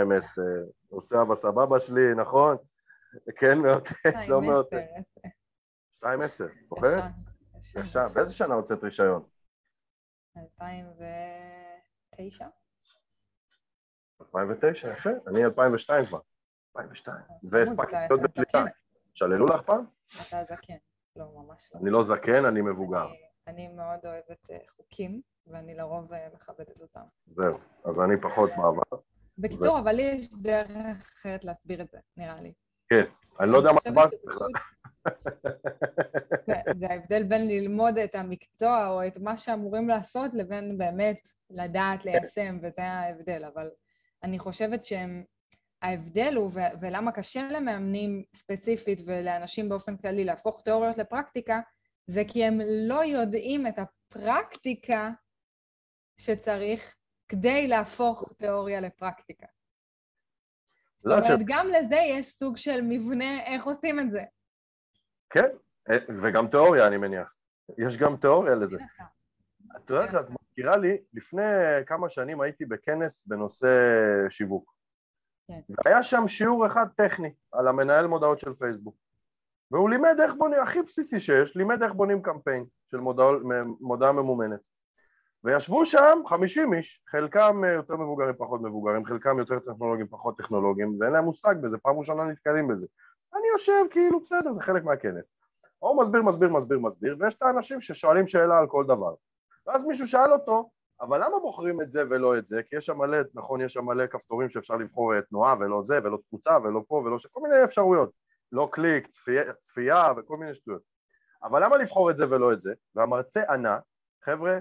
עושה 0.89 1.23
אבא 1.23 1.35
סבבה 1.35 1.81
שלי, 1.81 2.15
נכון? 2.15 2.57
כן 3.37 3.59
מאותת, 3.59 3.95
לא 4.29 4.43
מאותת. 4.43 4.87
2-10, 6.05 6.09
זוכרת? 6.69 7.05
ישר. 7.81 8.07
באיזה 8.15 8.35
שנה 8.35 8.55
הוצאת 8.55 8.85
רישיון? 8.85 9.23
2009. 10.37 12.47
2009, 14.21 14.93
יפה. 14.93 15.11
אני 15.27 15.45
2002 15.45 16.07
כבר. 16.07 16.21
2002. 16.77 17.17
והספקתי 17.43 17.97
להיות 17.97 18.21
בשליטה. 18.21 18.65
שללו 19.15 19.47
לך 19.47 19.63
פעם? 19.63 19.85
אתה 20.29 20.45
זקן. 20.45 20.77
לא, 21.17 21.33
ממש 21.35 21.73
לא. 21.75 21.81
אני 21.81 21.91
לא 21.91 22.05
זקן, 22.05 22.45
אני 22.45 22.61
מבוגר. 22.61 23.09
אני 23.47 23.69
מאוד 23.69 23.99
אוהבת 24.05 24.51
אה, 24.51 24.59
חוקים, 24.69 25.21
ואני 25.47 25.75
לרוב 25.75 26.13
אה, 26.13 26.29
מכבדת 26.35 26.81
אותם. 26.81 27.05
זהו, 27.27 27.59
אז 27.85 28.01
אני 28.01 28.21
פחות 28.21 28.51
בעבר. 28.51 29.03
בקיצור, 29.39 29.79
אבל 29.79 29.93
לי 29.93 30.03
יש 30.03 30.29
דרך 30.43 31.11
אחרת 31.17 31.45
להסביר 31.45 31.83
את 31.83 31.91
זה, 31.91 31.99
נראה 32.17 32.41
לי. 32.41 32.53
כן, 32.91 33.05
אני 33.41 33.51
לא 33.51 33.57
יודע 33.57 33.73
מה 33.73 33.79
הסברת 33.87 34.11
בכלל. 34.25 34.49
זה 36.79 36.87
ההבדל 36.91 37.23
בין 37.23 37.49
ללמוד 37.49 37.99
את 37.99 38.15
המקצוע 38.15 38.89
או 38.89 39.07
את 39.07 39.19
מה 39.19 39.37
שאמורים 39.37 39.89
לעשות 39.89 40.35
לבין 40.35 40.79
באמת 40.79 41.29
לדעת 41.51 42.05
ליישם, 42.05 42.59
וזה 42.63 42.83
ההבדל. 42.83 43.45
אבל 43.45 43.71
אני 44.23 44.39
חושבת 44.39 44.85
שההבדל 44.85 46.35
הוא, 46.37 46.51
ולמה 46.81 47.13
קשה 47.13 47.49
למאמנים 47.51 48.25
ספציפית 48.37 49.03
ולאנשים 49.07 49.69
באופן 49.69 49.97
כללי 49.97 50.25
להפוך 50.25 50.63
תיאוריות 50.63 50.99
לפרקטיקה, 50.99 51.61
זה 52.07 52.23
כי 52.29 52.45
הם 52.45 52.61
לא 52.65 53.05
יודעים 53.05 53.67
את 53.67 53.75
הפרקטיקה 53.79 55.11
שצריך 56.21 56.97
כדי 57.29 57.69
להפוך 57.69 58.33
תיאוריה 58.39 58.81
לפרקטיקה. 58.81 59.47
זאת 61.03 61.25
אומרת, 61.25 61.41
גם 61.47 61.69
לזה 61.69 61.97
יש 61.97 62.27
סוג 62.27 62.57
של 62.57 62.81
מבנה 62.83 63.45
איך 63.45 63.65
עושים 63.65 64.01
את 64.01 64.11
זה. 64.11 64.21
כן, 65.31 65.49
אה, 65.91 65.97
וגם 66.23 66.49
תיאוריה, 66.49 66.87
אני 66.87 66.97
מניח. 66.97 67.35
יש 67.79 67.97
גם 67.97 68.17
תיאוריה 68.17 68.55
לזה. 68.55 68.77
את 69.77 69.91
יודעת, 69.91 70.15
את 70.15 70.31
מזכירה 70.31 70.77
לי, 70.77 70.97
לפני 71.15 71.43
כמה 71.87 72.09
שנים 72.09 72.41
הייתי 72.41 72.65
בכנס 72.65 73.27
בנושא 73.27 73.69
שיווק. 74.31 74.75
כן. 75.49 75.61
והיה 75.69 76.03
שם 76.03 76.29
שיעור 76.29 76.67
אחד 76.67 76.87
טכני 76.97 77.33
על 77.53 77.69
המנהל 77.69 78.07
מודעות 78.07 78.39
של 78.41 78.55
פייסבוק. 78.55 78.97
והוא 79.71 79.91
לימד 79.91 80.17
איך 80.23 80.35
בונים, 80.35 80.59
הכי 80.61 80.83
בסיסי 80.83 81.21
שיש, 81.21 81.57
לימד 81.57 81.83
איך 81.83 81.93
בונים 81.93 82.23
קמפיין 82.23 82.65
של 82.91 82.97
מודעה, 82.97 83.31
מודעה 83.81 84.13
ממומנת. 84.13 84.61
וישבו 85.45 85.87
שם 85.87 86.19
50 86.27 86.75
איש, 86.75 87.03
חלקם 87.09 87.65
אה, 87.65 87.73
יותר 87.73 87.97
מבוגרים 87.97 88.35
פחות 88.39 88.61
מבוגרים, 88.61 89.05
חלקם 89.05 89.39
יותר 89.39 89.59
טכנולוגים 89.59 90.07
פחות 90.07 90.39
טכנולוגים, 90.39 90.97
ואין 91.01 91.13
להם 91.13 91.25
מושג 91.25 91.55
בזה, 91.61 91.79
פעם 91.79 91.99
ראשונה 91.99 92.25
נתקלים 92.25 92.69
בזה. 92.69 92.87
אני 93.35 93.49
יושב 93.53 93.85
כאילו 93.91 94.21
בסדר, 94.21 94.53
זה 94.53 94.63
חלק 94.63 94.85
מהכנס. 94.85 95.33
הוא 95.79 96.03
מסביר, 96.03 96.23
מסביר, 96.23 96.49
מסביר, 96.49 96.79
מסביר, 96.79 97.17
ויש 97.21 97.35
את 97.35 97.43
האנשים 97.43 97.81
ששואלים 97.81 98.27
שאלה 98.27 98.59
על 98.59 98.67
כל 98.67 98.85
דבר. 98.85 99.15
ואז 99.67 99.85
מישהו 99.85 100.07
שאל 100.07 100.33
אותו, 100.33 100.71
אבל 101.01 101.25
למה 101.25 101.39
בוחרים 101.39 101.81
את 101.81 101.93
זה 101.93 102.03
ולא 102.11 102.39
את 102.39 102.47
זה? 102.47 102.63
כי 102.69 102.77
יש 102.77 102.87
שם 102.87 102.99
מלא, 102.99 103.19
נכון, 103.35 103.61
יש 103.61 103.73
שם 103.73 103.85
מלא 103.85 104.07
כפתורים 104.07 104.51
שאפשר 104.51 104.77
לבחור 104.77 105.15
אה, 105.15 105.23
תנועה 105.23 105.55
ולא 105.61 105.83
זה, 105.83 105.99
ולא 106.05 106.19
תפוצה 106.27 106.59
ולא 106.65 106.83
פה 106.89 106.95
ולא 106.95 107.19
ש... 107.19 107.27
כל 107.27 107.41
מיני 107.41 107.65
אפשרויות. 107.65 108.11
לא 108.53 108.69
קליק, 108.73 109.07
צפייה, 109.07 109.53
צפייה 109.61 110.13
וכל 110.17 110.37
מיני 110.37 110.55
שטויות. 110.55 110.83
אבל 111.43 111.65
למה 111.65 111.77
לבחור 111.77 112.11
את 112.11 112.17
זה 112.17 112.31
ולא 112.31 112.53
את 112.53 112.61
זה? 112.61 112.73
והמרצה 112.95 113.43
ענה, 113.53 113.79
חבר'ה, 114.25 114.59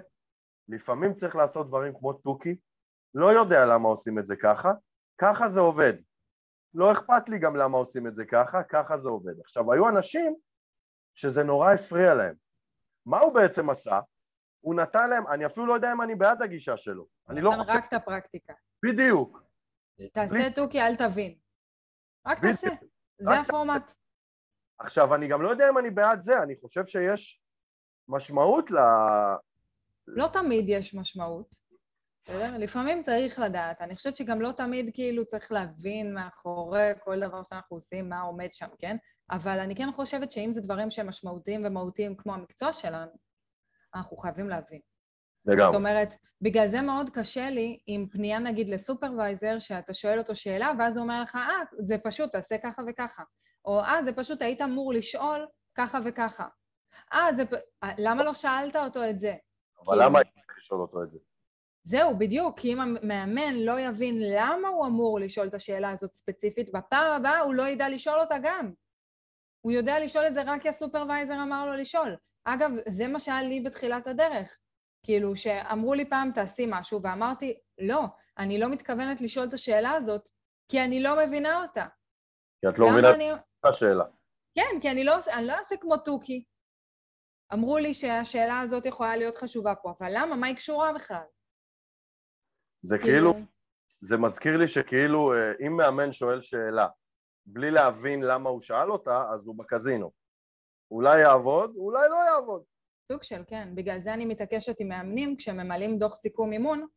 לפעמים 0.69 1.13
צריך 1.13 1.35
לעשות 1.35 1.67
דברים 1.67 1.93
כמו 1.99 2.13
תוכי, 2.13 2.55
לא 3.13 3.31
יודע 3.31 3.65
למה 3.65 3.87
עושים 3.87 4.19
את 4.19 4.27
זה 4.27 4.35
ככה, 4.35 4.71
ככה 5.17 5.49
זה 5.49 5.59
עובד. 5.59 5.93
לא 6.73 6.91
אכפת 6.91 7.29
לי 7.29 7.39
גם 7.39 7.55
למה 7.55 7.77
עושים 7.77 8.07
את 8.07 8.15
זה 8.15 8.25
ככה, 8.25 8.63
ככה 8.63 8.97
זה 8.97 9.09
עובד. 9.09 9.39
עכשיו, 9.39 9.73
היו 9.73 9.89
אנשים 9.89 10.35
שזה 11.13 11.43
נורא 11.43 11.73
הפריע 11.73 12.13
להם. 12.13 12.35
מה 13.05 13.19
הוא 13.19 13.33
בעצם 13.33 13.69
עשה? 13.69 13.99
הוא 14.59 14.75
נתן 14.75 15.09
להם, 15.09 15.27
אני 15.27 15.45
אפילו 15.45 15.65
לא 15.65 15.73
יודע 15.73 15.91
אם 15.91 16.01
אני 16.01 16.15
בעד 16.15 16.41
הגישה 16.41 16.77
שלו. 16.77 17.07
אני 17.29 17.41
לא 17.41 17.51
חושב... 17.51 17.71
רק 17.71 17.87
את 17.87 17.93
הפרקטיקה. 17.93 18.53
בדיוק. 18.85 19.43
תעשה. 20.13 20.49
תוכי, 20.55 20.81
אל 20.81 20.95
תבין. 20.95 21.35
רק. 22.27 22.39
תעשה, 22.39 22.67
זה 23.19 23.39
הפורמט. 23.39 23.93
עכשיו, 24.79 25.15
אני 25.15 25.27
גם 25.27 25.41
לא 25.41 25.49
יודע 25.49 25.69
אם 25.69 25.77
אני 25.77 25.89
בעד 25.89 26.21
זה, 26.21 26.43
אני 26.43 26.55
חושב 26.55 26.85
שיש 26.85 27.41
משמעות. 28.07 28.65
לא 30.15 30.27
תמיד 30.33 30.65
יש 30.67 30.95
משמעות, 30.95 31.55
בסדר? 32.27 32.57
לפעמים 32.57 33.03
צריך 33.03 33.39
לדעת. 33.39 33.81
אני 33.81 33.95
חושבת 33.95 34.15
שגם 34.15 34.41
לא 34.41 34.51
תמיד 34.51 34.89
כאילו 34.93 35.25
צריך 35.25 35.51
להבין 35.51 36.13
מאחורי 36.13 36.91
כל 37.03 37.19
דבר 37.19 37.43
שאנחנו 37.43 37.77
עושים, 37.77 38.09
מה 38.09 38.21
עומד 38.21 38.49
שם, 38.53 38.67
כן? 38.79 38.97
אבל 39.31 39.59
אני 39.59 39.75
כן 39.75 39.91
חושבת 39.91 40.31
שאם 40.31 40.51
זה 40.53 40.61
דברים 40.61 40.91
שהם 40.91 41.07
משמעותיים 41.07 41.65
ומהותיים 41.65 42.15
כמו 42.15 42.33
המקצוע 42.33 42.73
שלנו, 42.73 43.11
אנחנו 43.95 44.17
חייבים 44.17 44.49
להבין. 44.49 44.79
לגמרי. 45.45 45.65
זאת 45.65 45.75
אומרת, 45.75 46.13
בגלל 46.41 46.67
זה 46.67 46.81
מאוד 46.81 47.09
קשה 47.09 47.49
לי 47.49 47.79
עם 47.87 48.07
פנייה 48.11 48.39
נגיד 48.39 48.69
לסופרוויזר, 48.69 49.59
שאתה 49.59 49.93
שואל 49.93 50.19
אותו 50.19 50.35
שאלה, 50.35 50.71
ואז 50.79 50.97
הוא 50.97 51.03
אומר 51.03 51.21
לך, 51.21 51.35
אה, 51.35 51.61
זה 51.79 51.95
פשוט, 52.03 52.31
תעשה 52.31 52.57
ככה 52.57 52.81
וככה. 52.87 53.23
או 53.65 53.79
אה, 53.79 54.03
זה 54.05 54.13
פשוט, 54.13 54.41
היית 54.41 54.61
אמור 54.61 54.93
לשאול 54.93 55.47
ככה 55.75 55.99
וככה. 56.05 56.47
אה, 57.13 57.27
זה... 57.35 57.43
למה 57.97 58.23
לא 58.23 58.33
שאלת 58.33 58.75
אותו 58.75 59.09
את 59.09 59.19
זה? 59.19 59.35
אבל 59.85 59.97
כי... 59.97 60.05
למה 60.05 60.19
היית 60.19 60.33
צריך 60.33 60.57
לשאול 60.57 60.81
אותו 60.81 61.03
את 61.03 61.11
זה? 61.11 61.17
זהו, 61.83 62.17
בדיוק, 62.17 62.59
כי 62.59 62.73
אם 62.73 62.79
המאמן 62.79 63.55
לא 63.55 63.79
יבין 63.79 64.15
למה 64.21 64.67
הוא 64.67 64.85
אמור 64.85 65.19
לשאול 65.19 65.47
את 65.47 65.53
השאלה 65.53 65.91
הזאת 65.91 66.13
ספציפית, 66.13 66.69
בפעם 66.73 67.11
הבאה 67.11 67.39
הוא 67.39 67.53
לא 67.53 67.63
ידע 67.63 67.89
לשאול 67.89 68.19
אותה 68.19 68.35
גם. 68.43 68.71
הוא 69.61 69.71
יודע 69.71 69.99
לשאול 69.99 70.27
את 70.27 70.33
זה 70.33 70.41
רק 70.45 70.61
כי 70.61 70.69
הסופרוויזר 70.69 71.33
אמר 71.33 71.65
לו 71.65 71.73
לשאול. 71.73 72.15
אגב, 72.45 72.71
זה 72.87 73.07
מה 73.07 73.19
שהיה 73.19 73.41
לי 73.41 73.61
בתחילת 73.61 74.07
הדרך. 74.07 74.57
כאילו, 75.05 75.35
שאמרו 75.35 75.93
לי 75.93 76.09
פעם, 76.09 76.31
תעשי 76.31 76.65
משהו, 76.67 77.01
ואמרתי, 77.03 77.57
לא, 77.77 78.01
אני 78.37 78.59
לא 78.59 78.69
מתכוונת 78.69 79.21
לשאול 79.21 79.47
את 79.47 79.53
השאלה 79.53 79.91
הזאת, 79.91 80.29
כי 80.71 80.81
אני 80.81 81.03
לא 81.03 81.25
מבינה 81.25 81.61
אותה. 81.61 81.85
כי 82.61 82.69
את 82.69 82.79
לא 82.79 82.91
מבינה 82.91 83.09
אני... 83.13 83.33
את 83.33 83.65
השאלה. 83.65 84.03
כן, 84.55 84.81
כי 84.81 84.91
אני 84.91 85.03
לא, 85.03 85.15
אני 85.33 85.47
לא 85.47 85.53
אעשה 85.53 85.77
כמו 85.77 85.97
תוכי. 85.97 86.43
אמרו 87.53 87.77
לי 87.77 87.93
שהשאלה 87.93 88.59
הזאת 88.59 88.85
יכולה 88.85 89.17
להיות 89.17 89.35
חשובה 89.35 89.75
פה, 89.75 89.93
אבל 89.99 90.11
למה? 90.13 90.35
מה 90.35 90.47
היא 90.47 90.55
קשורה 90.55 90.93
בכלל? 90.93 91.23
זה 92.81 92.97
כאילו, 92.97 93.33
כאילו 93.33 93.45
זה 94.01 94.17
מזכיר 94.17 94.57
לי 94.57 94.67
שכאילו, 94.67 95.33
אה, 95.33 95.51
אם 95.67 95.77
מאמן 95.77 96.11
שואל 96.11 96.41
שאלה 96.41 96.87
בלי 97.45 97.71
להבין 97.71 98.21
למה 98.21 98.49
הוא 98.49 98.61
שאל 98.61 98.91
אותה, 98.91 99.23
אז 99.33 99.47
הוא 99.47 99.57
בקזינו. 99.57 100.11
אולי 100.91 101.21
יעבוד, 101.21 101.75
אולי 101.75 102.09
לא 102.09 102.15
יעבוד. 102.15 102.63
סוג 103.11 103.23
של, 103.23 103.43
כן. 103.47 103.75
בגלל 103.75 103.99
זה 104.01 104.13
אני 104.13 104.25
מתעקשת 104.25 104.79
עם 104.79 104.87
מאמנים, 104.87 105.35
כשממלאים 105.37 105.99
דוח 105.99 106.15
סיכום 106.15 106.51
אימון, 106.51 106.87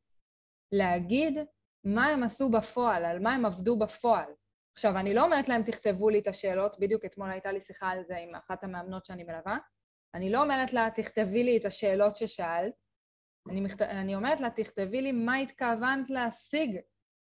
להגיד 0.72 1.38
מה 1.84 2.06
הם 2.06 2.22
עשו 2.22 2.50
בפועל, 2.50 3.04
על 3.04 3.18
מה 3.18 3.34
הם 3.34 3.44
עבדו 3.44 3.78
בפועל. 3.78 4.32
עכשיו, 4.76 4.96
אני 4.96 5.14
לא 5.14 5.24
אומרת 5.24 5.48
להם, 5.48 5.62
תכתבו 5.62 6.10
לי 6.10 6.18
את 6.18 6.26
השאלות, 6.26 6.78
בדיוק 6.78 7.04
אתמול 7.04 7.30
הייתה 7.30 7.52
לי 7.52 7.60
שיחה 7.60 7.88
על 7.88 8.04
זה 8.04 8.16
עם 8.16 8.34
אחת 8.34 8.64
המאמנות 8.64 9.06
שאני 9.06 9.24
מלווה. 9.24 9.58
אני 10.14 10.30
לא 10.30 10.42
אומרת 10.42 10.72
לה, 10.72 10.88
תכתבי 10.94 11.44
לי 11.44 11.56
את 11.56 11.64
השאלות 11.64 12.16
ששאלת, 12.16 12.72
אני, 13.50 13.60
מכת... 13.60 13.82
אני 13.82 14.14
אומרת 14.14 14.40
לה, 14.40 14.50
תכתבי 14.50 15.00
לי 15.00 15.12
מה 15.12 15.36
התכוונת 15.36 16.10
להשיג 16.10 16.78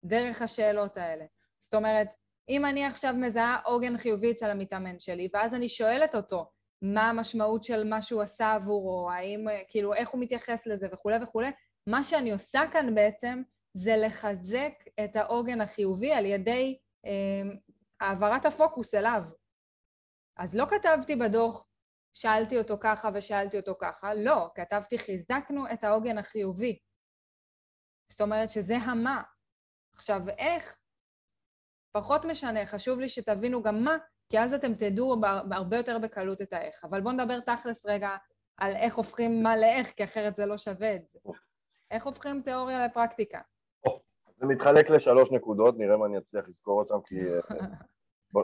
דרך 0.05 0.41
השאלות 0.41 0.97
האלה. 0.97 1.25
זאת 1.61 1.73
אומרת, 1.73 2.07
אם 2.49 2.65
אני 2.65 2.85
עכשיו 2.85 3.13
מזהה 3.13 3.59
עוגן 3.65 3.97
חיובי 3.97 4.31
אצל 4.31 4.49
המתאמן 4.49 4.99
שלי, 4.99 5.29
ואז 5.33 5.53
אני 5.53 5.69
שואלת 5.69 6.15
אותו 6.15 6.51
מה 6.81 7.09
המשמעות 7.09 7.63
של 7.63 7.83
מה 7.83 8.01
שהוא 8.01 8.21
עשה 8.21 8.53
עבורו, 8.53 9.11
האם, 9.11 9.47
כאילו, 9.69 9.93
איך 9.93 10.09
הוא 10.09 10.21
מתייחס 10.21 10.65
לזה 10.65 10.87
וכולי 10.91 11.23
וכולי, 11.23 11.47
מה 11.87 12.03
שאני 12.03 12.31
עושה 12.31 12.61
כאן 12.71 12.95
בעצם 12.95 13.41
זה 13.73 13.95
לחזק 13.97 14.73
את 15.03 15.15
העוגן 15.15 15.61
החיובי 15.61 16.11
על 16.11 16.25
ידי 16.25 16.77
אה, 17.05 17.11
העברת 18.01 18.45
הפוקוס 18.45 18.93
אליו. 18.93 19.21
אז 20.37 20.55
לא 20.55 20.65
כתבתי 20.65 21.15
בדוח, 21.15 21.67
שאלתי 22.17 22.57
אותו 22.57 22.77
ככה 22.79 23.09
ושאלתי 23.13 23.59
אותו 23.59 23.75
ככה, 23.81 24.13
לא, 24.13 24.49
כתבתי 24.55 24.97
חיזקנו 24.97 25.71
את 25.73 25.83
העוגן 25.83 26.17
החיובי. 26.17 26.79
זאת 28.11 28.21
אומרת 28.21 28.49
שזה 28.49 28.77
המה. 28.77 29.23
עכשיו, 29.95 30.21
איך? 30.29 30.77
פחות 31.91 32.25
משנה, 32.25 32.65
חשוב 32.65 32.99
לי 32.99 33.09
שתבינו 33.09 33.63
גם 33.63 33.83
מה, 33.83 33.97
כי 34.29 34.39
אז 34.39 34.53
אתם 34.53 34.73
תדעו 34.73 35.15
הרבה 35.51 35.77
יותר 35.77 35.99
בקלות 35.99 36.41
את 36.41 36.53
האיך. 36.53 36.83
אבל 36.83 37.01
בואו 37.01 37.13
נדבר 37.13 37.39
תכלס 37.39 37.85
רגע 37.85 38.09
על 38.57 38.75
איך 38.75 38.95
הופכים 38.95 39.43
מה 39.43 39.57
לאיך, 39.57 39.91
כי 39.91 40.03
אחרת 40.03 40.35
זה 40.35 40.45
לא 40.45 40.57
שווה 40.57 40.95
את 40.95 41.01
זה. 41.07 41.19
איך 41.91 42.05
הופכים 42.05 42.41
תיאוריה 42.41 42.85
לפרקטיקה? 42.85 43.41
זה 44.37 44.45
מתחלק 44.45 44.89
לשלוש 44.89 45.31
נקודות, 45.31 45.77
נראה 45.77 45.95
אם 45.95 46.05
אני 46.05 46.17
אצליח 46.17 46.47
לזכור 46.47 46.79
אותן, 46.79 46.95
כי 47.05 47.15
אה, 47.15 47.39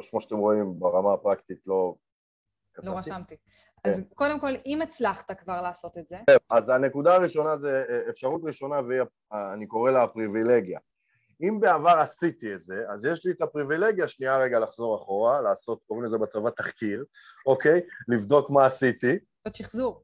כמו 0.09 0.21
שאתם 0.21 0.37
רואים, 0.37 0.79
ברמה 0.79 1.13
הפרקטית 1.13 1.67
לא, 1.67 1.95
לא 2.83 2.97
רשמתי. 2.97 3.35
אז 3.83 3.95
כן. 3.95 4.03
קודם 4.15 4.39
כל, 4.39 4.51
אם 4.65 4.81
הצלחת 4.81 5.31
כבר 5.39 5.61
לעשות 5.61 5.97
את 5.97 6.07
זה, 6.07 6.17
אז 6.49 6.69
הנקודה 6.69 7.15
הראשונה 7.15 7.57
זה 7.57 7.83
אה, 7.89 8.09
אפשרות 8.09 8.41
ראשונה, 8.43 8.75
ואני 8.87 9.67
קורא 9.67 9.91
לה 9.91 10.03
הפריבילגיה. 10.03 10.79
אם 11.41 11.59
בעבר 11.59 11.99
עשיתי 11.99 12.53
את 12.53 12.63
זה, 12.63 12.83
אז 12.89 13.05
יש 13.05 13.25
לי 13.25 13.31
את 13.31 13.41
הפריבילגיה 13.41 14.07
שנייה 14.07 14.37
רגע 14.37 14.59
לחזור 14.59 14.95
אחורה, 14.95 15.41
לעשות, 15.41 15.83
קוראים 15.87 16.05
לזה 16.05 16.17
בצבא 16.17 16.49
תחקיר, 16.49 17.05
אוקיי? 17.45 17.81
לבדוק 18.07 18.49
מה 18.49 18.65
עשיתי. 18.65 19.19
זאת 19.47 19.55
שחזור. 19.55 20.03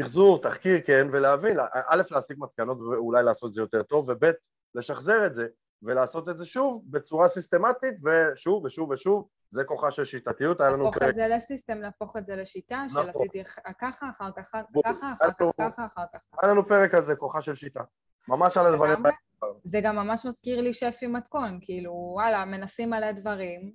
שחזור, 0.00 0.42
תחקיר, 0.42 0.80
כן, 0.86 1.08
ולהבין, 1.12 1.58
א', 1.86 2.02
להסיק 2.10 2.38
מסקנות 2.38 2.78
ואולי 2.80 3.22
לעשות 3.22 3.48
את 3.48 3.54
זה 3.54 3.60
יותר 3.60 3.82
טוב, 3.82 4.08
וב', 4.08 4.32
לשחזר 4.74 5.26
את 5.26 5.34
זה, 5.34 5.46
ולעשות 5.82 6.28
את 6.28 6.38
זה 6.38 6.44
שוב 6.44 6.82
בצורה 6.90 7.28
סיסטמטית, 7.28 7.94
ושוב 8.04 8.64
ושוב 8.64 8.90
ושוב, 8.90 9.28
זה 9.50 9.64
כוחה 9.64 9.90
של 9.90 10.04
שיטתיות, 10.04 10.60
היה 10.60 10.70
לנו 10.70 10.84
להפוך. 10.84 11.02
את 11.02 11.14
זה 11.14 11.26
לסיסטם, 11.28 11.80
להפוך 11.80 12.16
את 12.16 12.26
זה 12.26 12.36
לשיטה, 12.36 12.84
של 12.88 13.00
נכון. 13.00 13.22
עשיתי 13.22 13.44
ככה, 13.80 14.10
אחר 14.10 14.30
כך. 14.36 14.52
ככה, 14.84 15.12
אחר 15.12 15.30
כך 15.38 15.46
ככה, 15.60 15.86
אחר 15.86 16.04
כך. 16.12 16.20
היה 16.42 16.52
לנו 16.52 16.68
פרק 16.68 16.94
על 16.94 17.04
זה, 17.04 17.16
כוחה 17.16 17.42
של 17.42 17.54
שיטה. 17.54 17.84
ממש 18.28 18.56
על 18.56 18.66
הדברים. 18.66 19.06
האלה. 19.06 19.16
זה 19.64 19.78
גם 19.84 19.96
ממש 19.96 20.26
מזכיר 20.26 20.60
לי 20.60 20.72
שפי 20.74 21.06
מתכון, 21.06 21.58
כאילו, 21.62 21.92
וואלה, 21.92 22.44
מנסים 22.44 22.90
מלא 22.90 23.12
דברים. 23.12 23.72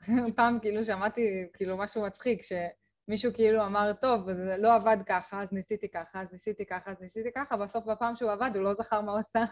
פעם 0.36 0.58
כאילו 0.60 0.84
שמעתי 0.84 1.48
כאילו 1.54 1.76
משהו 1.76 2.06
מצחיק, 2.06 2.40
שמישהו 3.10 3.32
כאילו 3.34 3.66
אמר, 3.66 3.92
טוב, 3.92 4.32
זה 4.32 4.56
לא 4.58 4.74
עבד 4.74 4.96
ככה, 5.06 5.42
אז 5.42 5.52
ניסיתי 5.52 5.88
ככה, 5.88 6.20
אז 6.20 6.32
ניסיתי 6.32 6.66
ככה, 6.66 6.90
אז 6.90 7.00
ניסיתי 7.00 7.28
ככה, 7.36 7.56
בסוף 7.56 7.84
בפעם 7.84 8.16
שהוא 8.16 8.30
עבד 8.30 8.50
הוא 8.54 8.64
לא 8.64 8.74
זכר 8.74 9.00
מה 9.00 9.12
הוא 9.12 9.20
עשה. 9.20 9.44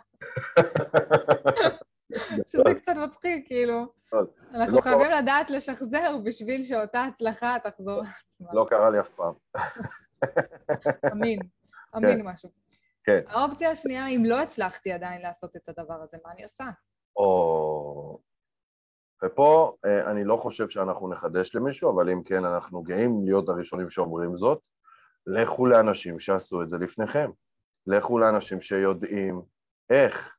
שזה 2.47 2.75
קצת 2.83 2.93
מצחיק, 2.97 3.47
כאילו. 3.47 3.93
טוב, 4.11 4.27
אנחנו 4.55 4.77
לא 4.77 4.81
חייבים 4.81 5.11
לדעת 5.11 5.51
לשחזר 5.51 6.17
בשביל 6.25 6.63
שאותה 6.63 7.05
הצלחה 7.05 7.57
תחזור 7.65 8.01
עצמה. 8.01 8.49
לא 8.53 8.67
קרה 8.71 8.91
לי 8.91 9.01
אף 9.01 9.11
פעם. 9.11 9.35
אמין, 11.13 11.39
אמין 11.97 12.23
משהו. 12.23 12.51
כן. 13.05 13.21
האופציה 13.27 13.71
השנייה, 13.71 14.07
אם 14.07 14.25
לא 14.25 14.41
הצלחתי 14.41 14.93
עדיין 14.93 15.23
לעשות 15.23 15.57
את 15.57 15.69
הדבר 15.69 16.03
הזה, 16.03 16.17
מה 16.25 16.33
אני 16.33 16.43
עושה? 16.43 16.65
או... 17.17 18.19
ופה 19.25 19.77
אה, 19.85 20.11
אני 20.11 20.25
לא 20.25 20.37
חושב 20.37 20.69
שאנחנו 20.69 21.09
נחדש 21.09 21.55
למישהו, 21.55 21.91
אבל 21.95 22.11
אם 22.11 22.23
כן, 22.23 22.45
אנחנו 22.45 22.83
גאים 22.83 23.25
להיות 23.25 23.49
הראשונים 23.49 23.91
שאומרים 23.91 24.37
זאת. 24.37 24.61
לכו 25.27 25.67
לאנשים 25.67 26.19
שעשו 26.19 26.63
את 26.63 26.69
זה 26.69 26.79
לפניכם. 26.79 27.31
לכו 27.87 28.19
לאנשים 28.19 28.61
שיודעים 28.61 29.43
איך. 29.91 30.37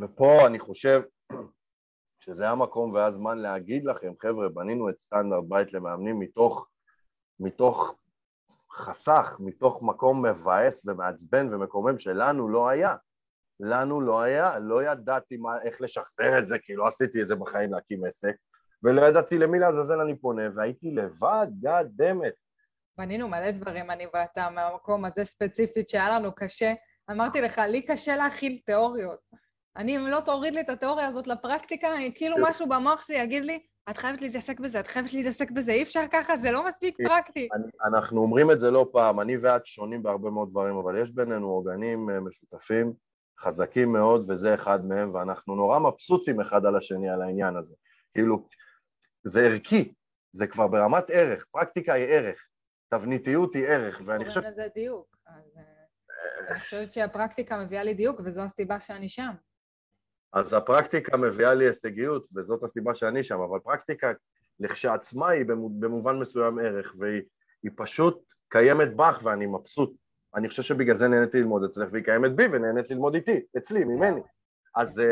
ופה 0.00 0.46
אני 0.46 0.58
חושב 0.58 1.02
שזה 2.24 2.48
המקום 2.48 2.92
והזמן 2.92 3.38
להגיד 3.38 3.84
לכם, 3.84 4.12
חבר'ה, 4.20 4.48
בנינו 4.48 4.90
את 4.90 4.98
סטנדרט 4.98 5.44
בית 5.48 5.72
למאמנים 5.72 6.18
מתוך, 6.18 6.68
מתוך 7.40 7.96
חסך, 8.72 9.36
מתוך 9.38 9.82
מקום 9.82 10.26
מבאס 10.26 10.86
ומעצבן 10.86 11.54
ומקומם 11.54 11.98
שלנו 11.98 12.48
לא 12.48 12.68
היה. 12.68 12.94
לנו 13.60 14.00
לא 14.00 14.22
היה, 14.22 14.58
לא 14.58 14.84
ידעתי 14.84 15.36
מה, 15.36 15.62
איך 15.62 15.80
לשחזר 15.80 16.38
את 16.38 16.46
זה, 16.46 16.58
כי 16.58 16.74
לא 16.74 16.86
עשיתי 16.86 17.22
את 17.22 17.28
זה 17.28 17.34
בחיים 17.34 17.72
להקים 17.72 18.04
עסק, 18.04 18.34
ולא 18.82 19.02
ידעתי 19.02 19.38
למי 19.38 19.58
לעזאזל 19.58 20.00
אני 20.00 20.18
פונה, 20.18 20.42
והייתי 20.54 20.90
לבד, 20.90 21.46
damn 22.00 22.26
it. 22.26 22.36
בנינו 22.98 23.28
מלא 23.28 23.50
דברים, 23.50 23.90
אני 23.90 24.06
ואתה, 24.14 24.50
מהמקום 24.50 25.04
הזה 25.04 25.24
ספציפית 25.24 25.88
שהיה 25.88 26.08
לנו 26.08 26.34
קשה. 26.34 26.72
אמרתי 27.10 27.40
לך, 27.40 27.58
לי 27.58 27.82
קשה 27.82 28.16
להכיל 28.16 28.58
תיאוריות. 28.66 29.18
אני, 29.76 29.96
אם 29.96 30.06
לא 30.06 30.20
תוריד 30.20 30.54
לי 30.54 30.60
את 30.60 30.68
התיאוריה 30.68 31.06
הזאת 31.06 31.26
לפרקטיקה, 31.26 31.88
כאילו 32.14 32.36
משהו 32.40 32.68
במוח 32.68 33.06
שלי 33.06 33.16
יגיד 33.16 33.44
לי, 33.44 33.60
את 33.90 33.96
חייבת 33.96 34.22
להתעסק 34.22 34.60
בזה, 34.60 34.80
את 34.80 34.86
חייבת 34.86 35.12
להתעסק 35.12 35.50
בזה, 35.50 35.72
אי 35.72 35.82
אפשר 35.82 36.00
ככה, 36.12 36.36
זה 36.36 36.50
לא 36.50 36.66
מספיק 36.68 36.96
פרקטי. 36.96 37.48
אני, 37.54 37.66
אנחנו 37.84 38.20
אומרים 38.20 38.50
את 38.50 38.58
זה 38.58 38.70
לא 38.70 38.88
פעם, 38.92 39.20
אני 39.20 39.36
ואת 39.36 39.66
שונים 39.66 40.02
בהרבה 40.02 40.30
מאוד 40.30 40.50
דברים, 40.50 40.76
אבל 40.76 41.02
יש 41.02 41.10
בינינו 41.10 41.46
עוגנים 41.46 42.10
אה, 42.10 42.20
משותפים, 42.20 42.92
חזקים 43.38 43.92
מאוד, 43.92 44.30
וזה 44.30 44.54
אחד 44.54 44.84
מהם, 44.86 45.14
ואנחנו 45.14 45.54
נורא 45.54 45.78
מבסוטים 45.78 46.40
אחד 46.40 46.66
על 46.66 46.76
השני 46.76 47.10
על 47.10 47.22
העניין 47.22 47.56
הזה. 47.56 47.74
כאילו, 48.12 48.48
זה 49.24 49.40
ערכי, 49.40 49.94
זה 50.32 50.46
כבר 50.46 50.66
ברמת 50.66 51.04
ערך, 51.10 51.46
פרקטיקה 51.50 51.92
היא 51.92 52.04
ערך, 52.04 52.48
תבניתיות 52.88 53.54
היא 53.54 53.66
ערך, 53.66 54.00
ואני 54.04 54.24
חושב... 54.24 54.40
קוראים 54.40 54.52
לזה 54.58 54.68
דיוק. 54.74 55.16
אז 55.26 55.56
אה, 55.56 56.50
אני 56.50 56.60
חושבת 56.60 56.92
שהפרקטיקה 56.92 57.58
מביאה 57.58 57.82
לי 57.82 57.94
דיוק, 57.94 58.20
וזו 58.24 58.42
הסיבה 58.42 58.80
שאני 58.80 59.08
שם. 59.08 59.32
אז 60.32 60.52
הפרקטיקה 60.52 61.16
מביאה 61.16 61.54
לי 61.54 61.66
הישגיות, 61.66 62.26
וזאת 62.34 62.62
הסיבה 62.62 62.94
שאני 62.94 63.22
שם, 63.22 63.40
אבל 63.40 63.58
פרקטיקה 63.58 64.12
לכשעצמה 64.60 65.28
היא 65.28 65.44
במו- 65.44 65.80
במובן 65.80 66.18
מסוים 66.18 66.58
ערך, 66.58 66.94
והיא 66.98 67.22
היא 67.62 67.70
פשוט 67.76 68.24
קיימת 68.48 68.96
בך 68.96 69.20
ואני 69.22 69.46
מבסוט. 69.46 69.92
אני 70.34 70.48
חושב 70.48 70.62
שבגלל 70.62 70.94
זה 70.94 71.08
נהניתי 71.08 71.38
ללמוד 71.38 71.64
אצלך, 71.64 71.88
והיא 71.92 72.04
קיימת 72.04 72.36
בי 72.36 72.44
ונהנית 72.52 72.90
ללמוד 72.90 73.14
איתי, 73.14 73.40
אצלי, 73.56 73.84
ממני. 73.84 74.20
אז 74.76 74.98
uh, 74.98 75.02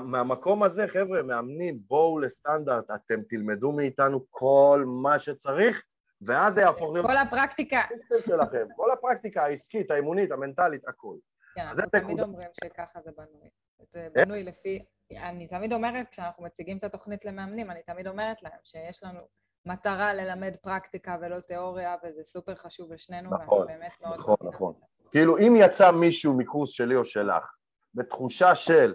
מהמקום 0.00 0.62
הזה, 0.62 0.88
חבר'ה, 0.88 1.22
מאמנים, 1.22 1.78
בואו 1.86 2.18
לסטנדרט, 2.18 2.90
אתם 2.90 3.22
תלמדו 3.28 3.72
מאיתנו 3.72 4.24
כל 4.30 4.84
מה 4.86 5.18
שצריך, 5.18 5.82
ואז 6.22 6.54
זה 6.54 6.60
יהפוך 6.60 6.92
להיות 6.92 7.06
כל 7.06 7.16
הפרקטיקה, 7.16 7.80
שלכם, 8.26 8.66
כל 8.76 8.90
הפרקטיקה 8.90 9.44
העסקית, 9.44 9.90
האימונית, 9.90 10.32
המנטלית, 10.32 10.88
הכול. 10.88 11.18
כן, 11.54 11.60
אנחנו 11.60 11.82
תמיד. 11.90 12.20
אומרים 12.20 12.50
שככה 12.64 13.00
זה 13.04 13.10
בנוי. 13.16 13.50
זה 13.92 14.08
בנוי 14.14 14.42
לפי... 14.42 14.84
אני 15.16 15.48
תמיד 15.48 15.72
אומרת, 15.72 16.08
כשאנחנו 16.10 16.44
מציגים 16.44 16.78
את 16.78 16.84
התוכנית 16.84 17.24
למאמנים, 17.24 17.70
אני 17.70 17.82
תמיד 17.82 18.06
אומרת 18.06 18.42
להם 18.42 18.58
שיש 18.64 19.02
לנו 19.02 19.20
מטרה 19.66 20.14
ללמד 20.14 20.56
פרקטיקה 20.62 21.16
ולא 21.20 21.40
תיאוריה, 21.40 21.96
וזה 22.04 22.22
סופר 22.24 22.54
חשוב 22.54 22.92
לשנינו, 22.92 23.30
נכון, 23.30 23.58
ואני 23.58 23.72
באמת 23.72 23.92
מאוד... 24.02 24.18
נכון, 24.18 24.36
נכון. 24.42 24.72
בזה. 24.76 25.10
כאילו, 25.10 25.38
אם 25.38 25.54
יצא 25.56 25.90
מישהו 25.90 26.36
מקורס 26.36 26.70
שלי 26.70 26.96
או 26.96 27.04
שלך, 27.04 27.54
בתחושה 27.94 28.54
של, 28.54 28.94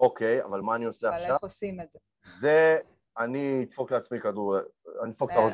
אוקיי, 0.00 0.44
אבל 0.44 0.60
מה 0.60 0.74
אני 0.74 0.84
עושה 0.84 1.08
אבל 1.08 1.16
עכשיו? 1.16 1.34
איך 1.34 1.42
עושים 1.42 1.80
את 1.80 1.86
זה? 1.92 1.98
זה, 2.38 2.78
אני 3.18 3.64
אדפוק 3.64 3.92
לעצמי 3.92 4.20
כדור, 4.20 4.56
אני 5.02 5.10
אדפוק 5.10 5.30
את 5.30 5.36
הראש, 5.36 5.52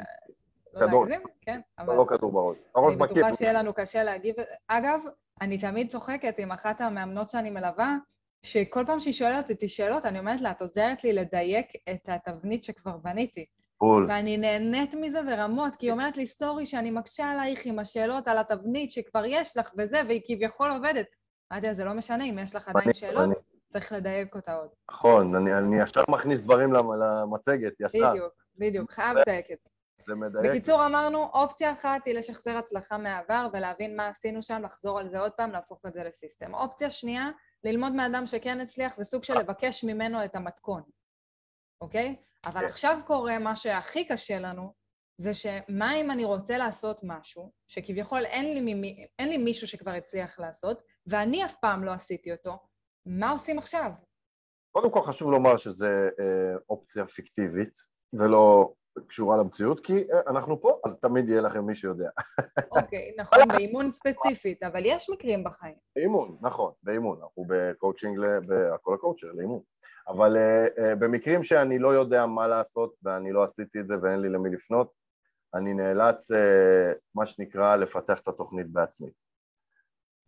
לא 0.75 0.87
כדור. 0.87 1.07
להגזים, 1.07 1.27
כן, 1.40 1.61
אבל 1.79 1.94
לא 1.94 2.07
כדור 2.09 2.33
בראש. 2.33 2.59
הראש 2.75 2.94
אני 2.94 3.03
מכיר. 3.03 3.16
בטוחה 3.16 3.37
שיהיה 3.37 3.53
לנו 3.53 3.75
קשה 3.75 4.03
להגיב. 4.03 4.35
אגב, 4.68 5.01
אני 5.40 5.59
תמיד 5.59 5.90
צוחקת 5.90 6.35
עם 6.38 6.53
אחת 6.53 6.81
המאמנות 6.81 7.31
שאני 7.31 7.51
מלווה, 7.51 7.96
שכל 8.42 8.87
פעם 8.87 9.01
שהיא 9.01 9.14
שואלת 9.14 9.51
אותי 9.51 9.68
שאלות, 9.68 10.07
אני 10.07 10.18
אומרת 10.18 10.40
לה, 10.40 10.51
את 10.51 10.62
עוזרת 10.62 11.05
לי 11.05 11.12
לדייק 11.12 11.66
את 11.90 12.09
התבנית 12.09 12.64
שכבר 12.64 12.96
בניתי. 12.96 13.46
בול. 13.83 14.07
ואני 14.09 14.37
נהנית 14.37 14.95
מזה 14.95 15.23
ברמות, 15.23 15.77
כי 15.77 15.87
היא 15.87 15.92
אומרת 15.92 16.16
לי, 16.16 16.27
סורי 16.27 16.66
שאני 16.66 16.90
מקשה 16.90 17.31
עלייך 17.31 17.61
עם 17.66 17.79
השאלות 17.79 18.29
על 18.29 18.38
התבנית 18.38 18.90
שכבר 18.90 19.23
יש 19.27 19.57
לך 19.57 19.71
וזה, 19.79 20.01
והיא 20.09 20.21
כביכול 20.27 20.71
עובדת. 20.71 21.07
אמרתי 21.53 21.66
לה, 21.66 21.75
זה 21.75 21.85
לא 21.85 21.92
משנה, 21.92 22.25
אם 22.25 22.38
יש 22.38 22.55
לך 22.55 22.68
עדיין 22.68 22.95
שאלות, 22.95 23.25
אני- 23.25 23.35
צריך 23.73 23.92
לדייק 23.92 24.35
אותה 24.35 24.55
עוד. 24.55 24.68
נכון, 24.90 25.35
אני 25.35 25.59
אני 25.59 25.83
ישר 25.83 26.03
מכניס 26.09 26.38
דברים 26.38 26.73
למ- 26.73 26.92
למצגת, 27.03 27.73
ישר. 27.81 28.11
בדיוק, 28.11 28.33
בדיוק, 28.59 28.92
חייב 28.92 29.16
לדייק 29.16 29.47
את 29.53 29.59
זה. 29.62 29.68
זה 30.07 30.14
מדייק. 30.14 30.47
בקיצור, 30.51 30.87
אמרנו, 30.87 31.25
אופציה 31.25 31.73
אחת 31.73 32.01
היא 32.07 32.14
לשחזר 32.14 32.57
הצלחה 32.57 32.99
מהעבר 32.99 33.49
ולהבין 33.53 33.97
מה 33.97 34.09
עשינו 34.09 34.42
שם, 34.42 34.62
לחזור 34.64 34.99
על 34.99 35.09
זה 35.09 35.18
עוד 35.21 35.33
פעם, 35.33 35.51
להפוך 35.51 35.81
את 35.87 35.92
זה 35.92 36.05
לסיסטם. 36.05 36.55
אופציה 36.55 36.90
שנייה, 36.90 37.31
ללמוד 37.64 37.92
מאדם 37.92 38.27
שכן 38.27 38.61
הצליח 38.61 38.95
וסוג 38.99 39.25
של 39.25 39.38
לבקש 39.38 39.85
ממנו 39.85 40.25
את 40.25 40.35
המתכון, 40.37 40.83
אוקיי? 41.81 42.16
אבל 42.46 42.61
כן. 42.61 42.66
עכשיו 42.66 42.98
קורה 43.07 43.38
מה 43.38 43.57
שהכי 43.57 44.05
קשה 44.09 44.38
לנו, 44.38 44.72
זה 45.20 45.35
שמה 45.35 45.94
אם 45.96 46.11
אני 46.11 46.24
רוצה 46.24 46.59
לעשות 46.59 47.00
משהו, 47.02 47.52
שכביכול 47.68 48.24
אין 48.24 48.55
לי, 48.55 48.61
ממי, 48.74 49.07
אין 49.18 49.28
לי 49.28 49.38
מישהו 49.38 49.68
שכבר 49.68 49.90
הצליח 49.90 50.38
לעשות, 50.40 50.83
ואני 51.07 51.44
אף 51.44 51.55
פעם 51.61 51.85
לא 51.85 51.92
עשיתי 51.92 52.33
אותו, 52.33 52.59
מה 53.07 53.31
עושים 53.31 53.59
עכשיו? 53.59 53.90
קודם 54.72 54.90
כל 54.90 55.02
חשוב 55.02 55.31
לומר 55.31 55.57
שזה 55.57 56.09
אה, 56.20 56.57
אופציה 56.70 57.07
פיקטיבית, 57.07 57.74
ולא 58.12 58.72
קשורה 59.07 59.37
למציאות, 59.37 59.87
כי 59.87 59.92
אה, 59.92 60.20
אנחנו 60.26 60.61
פה, 60.61 60.81
אז 60.85 60.96
תמיד 61.00 61.28
יהיה 61.28 61.40
לכם 61.40 61.64
מי 61.66 61.76
שיודע. 61.76 62.09
אוקיי, 62.78 63.14
נכון, 63.18 63.38
באימון 63.48 63.92
ספציפית, 63.92 64.62
אבל 64.62 64.87
יש 64.87 65.11
מקרים 65.11 65.44
בחיים. 65.44 65.76
באימון, 65.96 66.38
נכון, 66.40 66.72
באימון, 66.83 67.18
אנחנו 67.22 67.44
בקואוצ'ינג, 67.48 68.18
ל- 68.18 68.40
בהכל 68.46 68.94
הקואוצ'ר, 68.94 69.33
לאימון. 69.33 69.61
אבל 70.09 70.37
אה, 70.37 70.79
אה, 70.79 70.94
במקרים 70.99 71.43
שאני 71.43 71.79
לא 71.79 71.88
יודע 71.88 72.27
מה 72.27 72.47
לעשות 72.47 72.95
ואני 73.03 73.33
לא 73.33 73.45
עשיתי 73.45 73.81
את 73.81 73.87
זה 73.87 73.95
ואין 74.03 74.21
לי 74.21 74.29
למי 74.29 74.51
לפנות, 74.51 74.93
אני 75.55 75.75
נאלץ, 75.75 76.31
אה, 76.31 76.35
מה 77.15 77.27
שנקרא, 77.27 77.77
לפתח 77.77 78.21
את 78.21 78.29
התוכנית 78.29 78.71
בעצמי, 78.71 79.11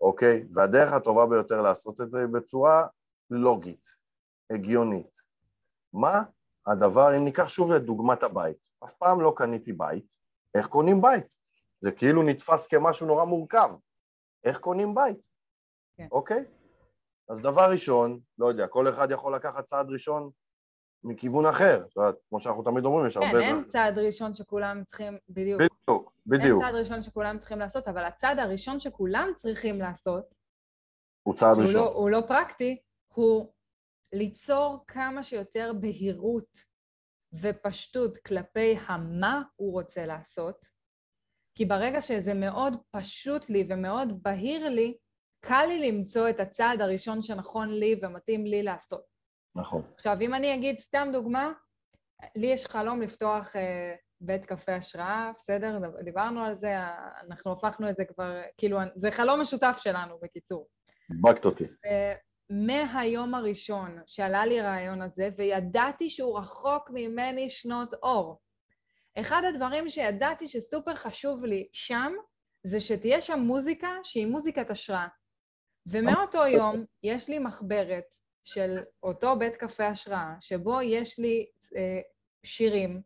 אוקיי? 0.01 0.45
והדרך 0.55 0.93
הטובה 0.93 1.27
ביותר 1.27 1.63
לעשות 1.63 2.01
את 2.01 2.11
זה 2.11 2.19
היא 2.19 2.27
בצורה 2.27 2.87
לוגית, 3.31 3.87
הגיונית. 4.51 5.21
מה 5.93 6.23
הדבר, 6.67 7.17
אם 7.17 7.25
ניקח 7.25 7.49
שוב 7.49 7.73
את 7.73 7.85
דוגמת 7.85 8.23
הבית, 8.23 8.57
אף 8.85 8.93
פעם 8.93 9.21
לא 9.21 9.33
קניתי 9.37 9.73
בית, 9.73 10.17
איך 10.55 10.67
קונים 10.67 11.03
בית? 11.03 11.35
זה 11.81 11.93
כאילו 11.93 12.23
נתפס 12.23 12.67
כמשהו 12.67 13.07
נורא 13.07 13.25
מורכב. 13.25 13.71
איך 14.45 14.59
קונים 14.59 14.95
בית? 14.95 15.17
כן. 15.97 16.07
אוקיי? 16.11 16.45
אז 17.29 17.43
דבר 17.43 17.71
ראשון, 17.73 18.21
לא 18.39 18.47
יודע, 18.47 18.67
כל 18.67 18.89
אחד 18.89 19.11
יכול 19.11 19.35
לקחת 19.35 19.65
צעד 19.65 19.91
ראשון 19.91 20.31
מכיוון 21.05 21.47
אחר. 21.47 21.85
זאת 21.89 21.97
אומרת, 21.97 22.15
כמו 22.29 22.41
שאנחנו 22.41 22.63
תמיד 22.63 22.85
אומרים, 22.85 23.07
יש 23.07 23.19
כן, 23.19 23.27
הרבה... 23.27 23.41
אין 23.41 23.65
צעד 23.65 23.99
ראשון 23.99 24.35
שכולם 24.35 24.83
צריכים, 24.87 25.19
בדיוק. 25.29 25.61
בדיוק, 25.61 26.13
אין 26.33 26.41
בדיוק. 26.41 26.63
צעד 26.63 26.75
ראשון 26.75 27.03
שכולם 27.03 27.39
צריכים 27.39 27.59
לעשות, 27.59 27.89
אבל 27.89 28.05
הצעד 28.05 28.39
הראשון 28.39 28.81
שכולם 28.81 29.31
צריכים 29.37 29.79
לעשות, 29.79 30.25
הוא 31.23 31.35
צעד 31.35 31.57
הוא 31.57 31.63
ראשון. 31.63 31.81
לא, 31.81 31.93
הוא 31.93 32.11
לא 32.11 32.21
פרקטי, 32.29 32.83
הוא 33.15 33.53
ליצור 34.13 34.85
כמה 34.87 35.23
שיותר 35.23 35.73
בהירות 35.81 36.59
ופשטות 37.41 38.17
כלפי 38.17 38.77
המה 38.87 39.43
הוא 39.57 39.73
רוצה 39.73 40.07
לעשות, 40.07 40.67
כי 41.55 41.65
ברגע 41.65 42.01
שזה 42.01 42.35
מאוד 42.35 42.77
פשוט 42.91 43.51
לי 43.51 43.67
ומאוד 43.71 44.23
בהיר 44.23 44.69
לי, 44.69 44.97
קל 45.45 45.67
לי 45.69 45.93
למצוא 45.93 46.29
את 46.31 46.41
הצעד 46.41 46.81
הראשון 46.81 47.23
שנכון 47.23 47.69
לי 47.69 48.01
ומתאים 48.03 48.47
לי 48.47 48.63
לעשות. 48.63 49.05
נכון. 49.57 49.83
עכשיו, 49.95 50.17
אם 50.21 50.35
אני 50.35 50.55
אגיד 50.55 50.79
סתם 50.79 51.09
דוגמה, 51.13 51.53
לי 52.37 52.47
יש 52.47 52.67
חלום 52.67 53.03
לפתוח 53.03 53.57
אה, 53.57 53.95
בית 54.21 54.45
קפה 54.45 54.75
השראה, 54.75 55.33
בסדר? 55.41 55.79
דיברנו 56.05 56.45
על 56.45 56.55
זה, 56.55 56.77
אנחנו 57.21 57.53
הפכנו 57.53 57.91
את 57.91 57.97
זה 57.97 58.05
כבר, 58.05 58.43
כאילו, 58.59 58.79
זה 58.97 59.11
חלום 59.11 59.41
משותף 59.41 59.77
שלנו, 59.81 60.19
בקיצור. 60.23 60.69
הדבקת 61.11 61.45
אותי. 61.45 61.65
מהיום 62.51 63.35
הראשון 63.35 63.99
שעלה 64.07 64.47
לי 64.47 64.61
הרעיון 64.61 65.03
הזה, 65.03 65.29
וידעתי 65.37 66.11
שהוא 66.11 66.39
רחוק 66.39 66.91
ממני 66.95 67.51
שנות 67.51 67.95
אור. 67.95 68.41
אחד 69.19 69.43
הדברים 69.49 69.89
שידעתי 69.89 70.49
שסופר 70.49 70.95
חשוב 70.95 71.45
לי 71.45 71.69
שם, 71.73 72.13
זה 72.67 72.81
שתהיה 72.81 73.21
שם 73.21 73.39
מוזיקה 73.39 73.89
שהיא 74.03 74.27
מוזיקת 74.27 74.71
השראה. 74.71 75.07
ומאותו 75.87 76.47
יום 76.47 76.85
יש 77.03 77.29
לי 77.29 77.39
מחברת 77.39 78.05
של 78.45 78.79
אותו 79.03 79.39
בית 79.39 79.57
קפה 79.57 79.87
השראה, 79.87 80.35
שבו 80.41 80.83
יש 80.83 81.19
לי 81.19 81.47
אה, 81.77 82.01
שירים 82.45 83.03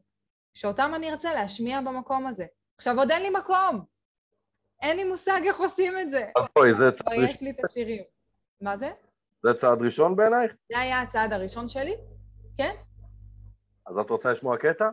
שאותם 0.54 0.92
אני 0.94 1.10
ארצה 1.10 1.34
להשמיע 1.34 1.80
במקום 1.80 2.26
הזה. 2.26 2.46
עכשיו, 2.78 2.98
עוד 2.98 3.10
אין 3.10 3.22
לי 3.22 3.30
מקום. 3.30 3.84
אין 4.82 4.96
לי 4.96 5.04
מושג 5.04 5.40
איך 5.46 5.58
עושים 5.58 5.92
את 5.98 6.10
זה. 6.10 6.26
אוי, 6.56 6.74
זה 6.74 6.92
צעד 6.92 7.06
אבל 7.06 7.24
יש 7.24 7.30
ראשון. 7.30 7.48
לי 7.48 7.50
את 7.50 7.64
השירים. 7.64 8.02
מה 8.60 8.78
זה? 8.78 8.90
זה 9.42 9.54
צעד 9.54 9.82
ראשון 9.82 10.16
בעינייך? 10.16 10.52
זה 10.72 10.78
היה 10.78 11.02
הצעד 11.02 11.32
הראשון 11.32 11.68
שלי, 11.68 11.96
כן? 12.58 12.74
אז 13.86 13.98
את 13.98 14.10
רוצה 14.10 14.32
לשמוע 14.32 14.56
קטע? 14.56 14.90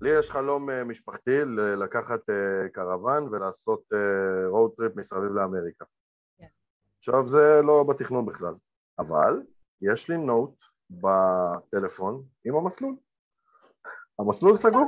לי 0.00 0.18
יש 0.18 0.30
חלום 0.30 0.70
אה, 0.70 0.84
משפחתי 0.84 1.30
לקחת 1.82 2.30
אה, 2.30 2.68
קרוון 2.72 3.22
ולעשות 3.34 3.82
road 4.48 4.70
trip 4.76 4.96
מסביב 4.96 5.32
לאמריקה. 5.34 5.84
עכשיו 7.08 7.26
זה 7.26 7.62
לא 7.62 7.84
בתכנון 7.88 8.26
בכלל, 8.26 8.54
אבל 8.98 9.42
יש 9.82 10.08
לי 10.08 10.16
נוט 10.16 10.62
בטלפון 10.90 12.22
עם 12.44 12.56
המסלול. 12.56 12.96
המסלול 14.18 14.56
סגור? 14.56 14.86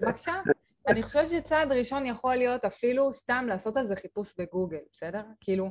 בבקשה. 0.00 0.40
אני 0.88 1.02
חושבת 1.02 1.30
שצעד 1.30 1.72
ראשון 1.72 2.06
יכול 2.06 2.34
להיות 2.34 2.64
אפילו 2.64 3.12
סתם 3.12 3.44
לעשות 3.48 3.76
על 3.76 3.88
זה 3.88 3.96
חיפוש 3.96 4.34
בגוגל, 4.38 4.78
בסדר? 4.92 5.22
כאילו, 5.40 5.70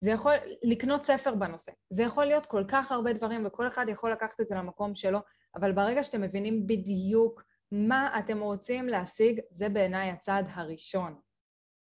זה 0.00 0.10
יכול, 0.10 0.32
לקנות 0.62 1.04
ספר 1.04 1.34
בנושא. 1.34 1.72
זה 1.90 2.02
יכול 2.02 2.24
להיות 2.24 2.46
כל 2.46 2.64
כך 2.68 2.92
הרבה 2.92 3.12
דברים, 3.12 3.46
וכל 3.46 3.68
אחד 3.68 3.86
יכול 3.88 4.12
לקחת 4.12 4.40
את 4.40 4.48
זה 4.48 4.54
למקום 4.54 4.94
שלו, 4.94 5.18
אבל 5.56 5.72
ברגע 5.72 6.02
שאתם 6.02 6.20
מבינים 6.20 6.66
בדיוק 6.66 7.42
מה 7.72 8.18
אתם 8.18 8.40
רוצים 8.40 8.88
להשיג, 8.88 9.40
זה 9.50 9.68
בעיניי 9.68 10.10
הצעד 10.10 10.46
הראשון. 10.50 11.27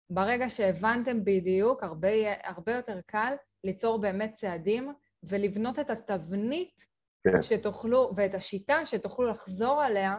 ברגע 0.09 0.49
שהבנתם 0.49 1.23
בדיוק, 1.23 1.83
הרבה, 1.83 2.09
הרבה 2.43 2.75
יותר 2.75 2.99
קל 3.05 3.33
ליצור 3.63 4.01
באמת 4.01 4.33
צעדים 4.33 4.93
ולבנות 5.23 5.79
את 5.79 5.89
התבנית 5.89 6.85
כן. 7.23 7.41
שתוכלו, 7.41 8.11
ואת 8.15 8.35
השיטה 8.35 8.85
שתוכלו 8.85 9.27
לחזור 9.27 9.81
עליה 9.81 10.15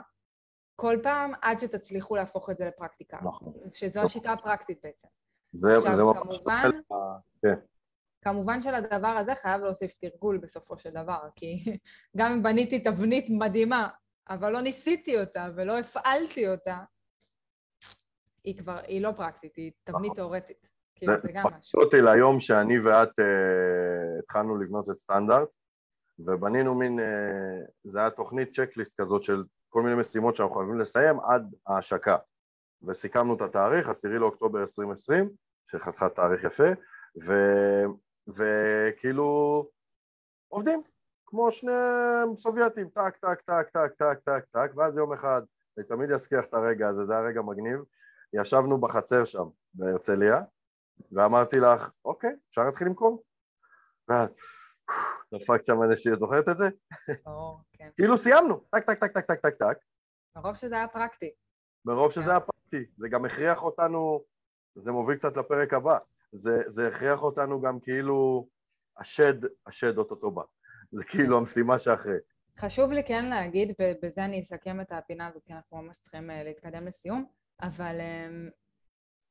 כל 0.76 0.98
פעם 1.02 1.32
עד 1.42 1.58
שתצליחו 1.58 2.16
להפוך 2.16 2.50
את 2.50 2.56
זה 2.56 2.64
לפרקטיקה. 2.66 3.18
נכון. 3.24 3.52
שזו 3.72 4.00
השיטה 4.00 4.32
הפרקטית 4.32 4.78
בעצם. 4.84 5.08
זה 5.52 5.76
עכשיו, 5.76 5.96
זה 5.96 6.02
ממש... 6.02 6.36
כמובן- 6.38 6.70
כן. 7.42 7.54
כמובן 8.24 8.62
שלדבר 8.62 9.08
הזה 9.08 9.34
חייב 9.34 9.60
להוסיף 9.60 9.92
תרגול 10.00 10.38
בסופו 10.38 10.78
של 10.78 10.90
דבר, 10.90 11.18
כי 11.36 11.64
גם 12.16 12.32
אם 12.32 12.42
בניתי 12.42 12.80
תבנית 12.84 13.26
מדהימה, 13.30 13.88
אבל 14.28 14.52
לא 14.52 14.60
ניסיתי 14.60 15.20
אותה 15.20 15.48
ולא 15.56 15.78
הפעלתי 15.78 16.48
אותה, 16.48 16.78
היא 18.44 18.58
כבר, 18.58 18.78
היא 18.86 19.02
לא 19.02 19.12
פרקטית, 19.12 19.56
היא 19.56 19.72
תבנית 19.84 20.04
נכון. 20.04 20.14
תיאורטית. 20.14 20.68
כאילו, 20.94 21.12
זה 21.22 21.32
גם 21.32 21.44
משהו. 21.58 21.80
אותי 21.80 22.02
ליום 22.02 22.40
שאני 22.40 22.78
ואת 22.78 23.20
אה, 23.20 24.18
התחלנו 24.18 24.56
לבנות 24.56 24.90
את 24.90 24.98
סטנדרט, 24.98 25.48
ובנינו 26.18 26.74
מין, 26.74 27.00
אה, 27.00 27.04
זה 27.84 27.98
היה 27.98 28.10
תוכנית 28.10 28.54
checklist 28.54 29.00
כזאת 29.00 29.22
של 29.22 29.44
כל 29.68 29.82
מיני 29.82 29.94
משימות 29.94 30.36
שאנחנו 30.36 30.54
חייבים 30.54 30.80
לסיים 30.80 31.20
עד 31.20 31.54
ההשקה. 31.66 32.16
וסיכמנו 32.86 33.34
את 33.34 33.40
התאריך, 33.40 33.88
10 33.88 34.08
לאוקטובר 34.08 34.60
2020, 34.60 35.30
שחתיכת 35.70 36.14
תאריך 36.14 36.44
יפה, 36.44 36.68
ו, 37.26 37.32
וכאילו 38.28 39.68
עובדים, 40.48 40.82
כמו 41.26 41.50
שני 41.50 41.72
סובייטים, 42.36 42.88
טק, 42.88 43.16
טק, 43.16 43.40
טק, 43.40 43.68
טק, 43.72 43.92
טק, 43.98 44.18
טק, 44.24 44.44
טק, 44.50 44.70
ואז 44.76 44.96
יום 44.96 45.12
אחד, 45.12 45.42
אני 45.78 45.86
תמיד 45.86 46.10
אזכור 46.10 46.44
את 46.44 46.54
הרגע 46.54 46.88
הזה, 46.88 47.04
זה 47.04 47.12
היה 47.12 47.22
רגע 47.22 47.42
מגניב, 47.42 47.80
ישבנו 48.40 48.80
בחצר 48.80 49.24
שם, 49.24 49.44
בהרצליה, 49.74 50.40
ואמרתי 51.12 51.60
לך, 51.60 51.90
אוקיי, 52.04 52.30
אפשר 52.50 52.62
להתחיל 52.62 52.86
למכור? 52.86 53.22
ואת, 54.08 54.30
דפקת 55.34 55.64
שם 55.64 55.82
איזושהי, 55.82 56.12
את 56.12 56.18
זוכרת 56.18 56.48
את 56.48 56.58
זה? 56.58 56.68
ברור, 57.26 57.60
כן. 57.72 57.88
כאילו 57.96 58.16
סיימנו, 58.16 58.60
טק, 58.70 58.84
טק, 58.86 59.00
טק, 59.00 59.12
טק, 59.12 59.24
טק, 59.24 59.40
טק, 59.40 59.54
טק, 59.54 59.78
מרוב 60.36 60.54
שזה 60.54 60.74
היה 60.74 60.88
פרקטי. 60.88 61.30
מרוב 61.84 62.12
שזה 62.12 62.30
היה 62.30 62.40
פרקטי, 62.40 62.90
זה 62.96 63.08
גם 63.08 63.24
הכריח 63.24 63.62
אותנו, 63.62 64.24
זה 64.74 64.92
מוביל 64.92 65.16
קצת 65.16 65.36
לפרק 65.36 65.74
הבא, 65.74 65.98
זה, 66.32 66.62
זה 66.66 66.88
הכריח 66.88 67.22
אותנו 67.22 67.60
גם 67.60 67.80
כאילו, 67.80 68.48
השד, 68.98 69.34
השד 69.66 69.98
אוטוטו 69.98 70.30
בא, 70.30 70.42
זה 70.92 71.04
כאילו 71.04 71.38
המשימה 71.38 71.78
שאחרי. 71.78 72.18
חשוב 72.58 72.92
לי 72.92 73.04
כן 73.06 73.24
להגיד, 73.24 73.74
ובזה 73.80 74.24
אני 74.24 74.42
אסכם 74.42 74.80
את 74.80 74.92
הפינה 74.92 75.26
הזאת, 75.26 75.42
כי 75.44 75.52
אנחנו 75.52 75.82
ממש 75.82 75.98
צריכים 75.98 76.30
אה, 76.30 76.42
להתקדם 76.42 76.86
לסיום, 76.86 77.26
אבל 77.62 78.00
אמ, 78.00 78.48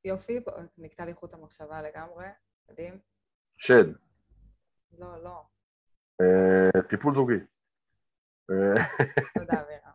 יופי, 0.06 0.40
נקטע 0.78 1.06
לי 1.06 1.14
חוט 1.14 1.34
המחשבה 1.34 1.82
לגמרי, 1.82 2.26
מדהים. 2.70 3.00
שד, 3.58 3.86
לא, 5.00 5.24
לא, 5.24 5.42
אה, 6.22 6.82
טיפול 6.82 7.16
זוגי. 7.16 7.34
אה, 8.52 8.84
תודה, 9.40 9.62
אבירה. 9.62 9.92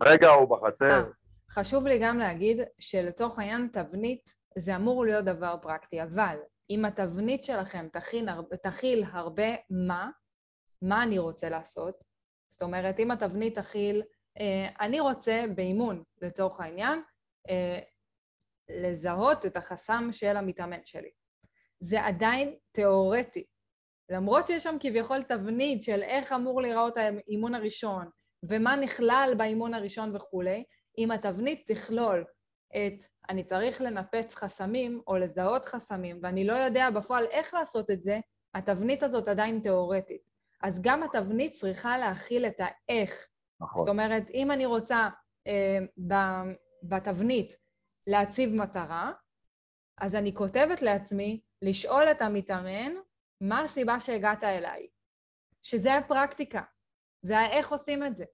הרגע 0.00 0.28
הוא 0.40 0.48
בחצר, 0.48 0.90
אה, 0.90 1.02
חשוב 1.50 1.86
לי 1.86 1.98
גם 2.02 2.18
להגיד 2.18 2.56
שלצורך 2.78 3.38
העניין 3.38 3.68
תבנית 3.72 4.34
זה 4.58 4.76
אמור 4.76 5.04
להיות 5.04 5.24
דבר 5.24 5.56
פרקטי, 5.62 6.02
אבל 6.02 6.36
אם 6.70 6.84
התבנית 6.84 7.44
שלכם 7.44 7.88
תכין, 7.92 8.28
הר- 8.28 8.56
תכיל 8.62 9.04
הרבה 9.12 9.48
מה, 9.70 10.10
מה 10.82 11.02
אני 11.02 11.18
רוצה 11.18 11.48
לעשות, 11.48 12.04
זאת 12.48 12.62
אומרת, 12.62 12.98
אם 12.98 13.10
התבנית 13.10 13.58
תכיל, 13.58 14.02
אני 14.80 15.00
רוצה 15.00 15.44
באימון, 15.54 16.02
לצורך 16.22 16.60
העניין, 16.60 17.02
אה, 17.50 17.80
לזהות 18.68 19.46
את 19.46 19.56
החסם 19.56 20.08
של 20.12 20.36
המתאמן 20.36 20.80
שלי. 20.84 21.10
זה 21.80 22.04
עדיין 22.04 22.54
תיאורטי. 22.72 23.44
למרות 24.10 24.46
שיש 24.46 24.62
שם 24.62 24.76
כביכול 24.80 25.22
תבנית 25.22 25.82
של 25.82 26.02
איך 26.02 26.32
אמור 26.32 26.62
להיראות 26.62 26.94
האימון 26.96 27.54
הראשון, 27.54 28.08
ומה 28.42 28.76
נכלל 28.76 29.34
באימון 29.36 29.74
הראשון 29.74 30.16
וכולי, 30.16 30.64
אם 30.98 31.10
התבנית 31.10 31.70
תכלול 31.72 32.24
את 32.76 33.06
אני 33.28 33.44
צריך 33.44 33.80
לנפץ 33.80 34.34
חסמים 34.34 35.02
או 35.06 35.16
לזהות 35.16 35.64
חסמים, 35.64 36.20
ואני 36.22 36.46
לא 36.46 36.52
יודע 36.52 36.90
בפועל 36.90 37.24
איך 37.24 37.54
לעשות 37.54 37.90
את 37.90 38.02
זה, 38.02 38.20
התבנית 38.54 39.02
הזאת 39.02 39.28
עדיין 39.28 39.60
תיאורטית. 39.60 40.22
אז 40.62 40.82
גם 40.82 41.02
התבנית 41.02 41.52
צריכה 41.54 41.98
להכיל 41.98 42.46
את 42.46 42.60
האיך. 42.60 43.28
נכון, 43.60 43.84
זאת 43.84 43.88
אומרת, 43.88 44.30
אם 44.34 44.50
אני 44.50 44.66
רוצה 44.66 45.08
אה, 45.46 45.78
ב- 46.08 46.52
בתבנית 46.82 47.56
להציב 48.06 48.50
מטרה, 48.54 49.12
אז 49.98 50.14
אני 50.14 50.34
כותבת 50.34 50.82
לעצמי 50.82 51.40
לשאול 51.62 52.04
את 52.10 52.22
המתאמן 52.22 52.92
מה 53.40 53.60
הסיבה 53.60 54.00
שהגעת 54.00 54.44
אליי. 54.44 54.86
שזה 55.62 55.94
הפרקטיקה, 55.94 56.62
זה 57.22 57.38
האיך 57.38 57.72
עושים 57.72 58.06
את 58.06 58.16
זה. 58.16 58.24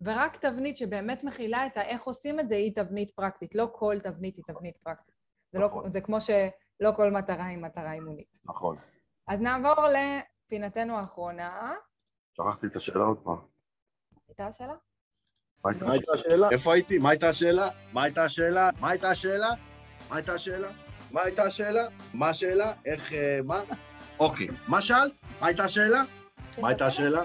ורק 0.00 0.36
תבנית 0.36 0.76
שבאמת 0.76 1.24
מכילה 1.24 1.66
את 1.66 1.76
האיך 1.76 2.02
עושים 2.02 2.40
את 2.40 2.48
זה 2.48 2.54
היא 2.54 2.74
תבנית 2.74 3.10
פרקטית. 3.10 3.54
לא 3.54 3.72
כל 3.74 3.96
תבנית 4.02 4.36
היא 4.36 4.44
תבנית 4.46 4.76
פרקטית. 4.76 5.14
זה, 5.52 5.58
לא, 5.58 5.66
נכון. 5.66 5.92
זה 5.92 6.00
כמו 6.00 6.20
שלא 6.20 6.92
כל 6.96 7.10
מטרה 7.10 7.46
היא 7.46 7.58
מטרה 7.58 7.92
אימונית. 7.92 8.28
נכון. 8.44 8.76
אז 9.28 9.40
נעבור 9.40 9.74
לפינתנו 9.86 10.98
האחרונה. 10.98 11.74
שכחתי 12.32 12.66
את 12.66 12.76
השאלה 12.76 13.04
עוד 13.04 13.18
פעם. 13.24 13.53
הייתה 14.28 14.46
השאלה? 14.46 14.74
מה 15.64 15.92
הייתה 15.92 16.12
השאלה? 16.14 16.50
איפה 16.50 16.74
הייתי? 16.74 16.98
מה 16.98 17.10
הייתה 17.10 17.28
השאלה? 17.28 17.68
מה 17.92 18.02
הייתה 18.02 18.22
השאלה? 18.22 18.70
מה 18.80 18.90
הייתה 18.90 19.10
השאלה? 19.10 19.50
מה 20.10 20.16
הייתה 20.16 20.32
השאלה? 20.34 20.68
מה 21.12 21.22
הייתה 21.22 21.42
השאלה? 21.42 21.88
מה 22.14 22.28
השאלה? 22.28 22.72
איך, 22.84 23.12
אה, 23.12 23.40
מה? 23.44 23.62
אוקיי, 24.20 24.48
מה 24.68 24.82
שאלת? 24.82 25.12
מה 25.40 25.46
הייתה 25.46 25.64
השאלה? 25.64 26.02
מה 26.58 26.68
הייתה 26.68 26.86
השאלה? 26.86 27.24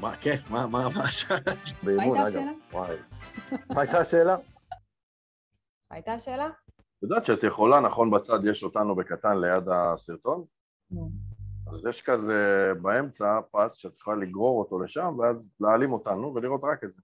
מה, 0.00 0.16
כן, 0.16 0.36
מה, 0.50 0.66
מה, 0.66 0.88
מה 0.96 1.06
שאלת? 1.10 1.58
באימון, 1.82 2.20
הייתה 2.20 2.38
אגב. 2.38 2.82
מה 3.70 3.80
הייתה 3.80 3.98
השאלה? 3.98 4.36
מה 5.90 5.96
הייתה 5.96 6.12
השאלה? 6.14 6.46
את 6.46 7.02
יודעת 7.02 7.24
שאת 7.24 7.42
יכולה, 7.42 7.80
נכון 7.80 8.10
בצד 8.10 8.38
יש 8.44 8.62
אותנו 8.62 8.96
בקטן 8.96 9.36
ליד 9.40 9.68
הסרטון? 9.68 10.44
נו. 10.90 11.10
אז 11.66 11.86
יש 11.88 12.02
כזה 12.02 12.70
באמצע 12.82 13.40
פס 13.50 13.74
שאת 13.74 13.96
יכולה 13.98 14.16
לגרור 14.16 14.60
אותו 14.60 14.80
לשם 14.80 15.18
ואז 15.18 15.50
להעלים 15.60 15.92
אותנו 15.92 16.34
ולראות 16.34 16.60
רק 16.64 16.84
את 16.84 16.94
זה. 16.94 17.02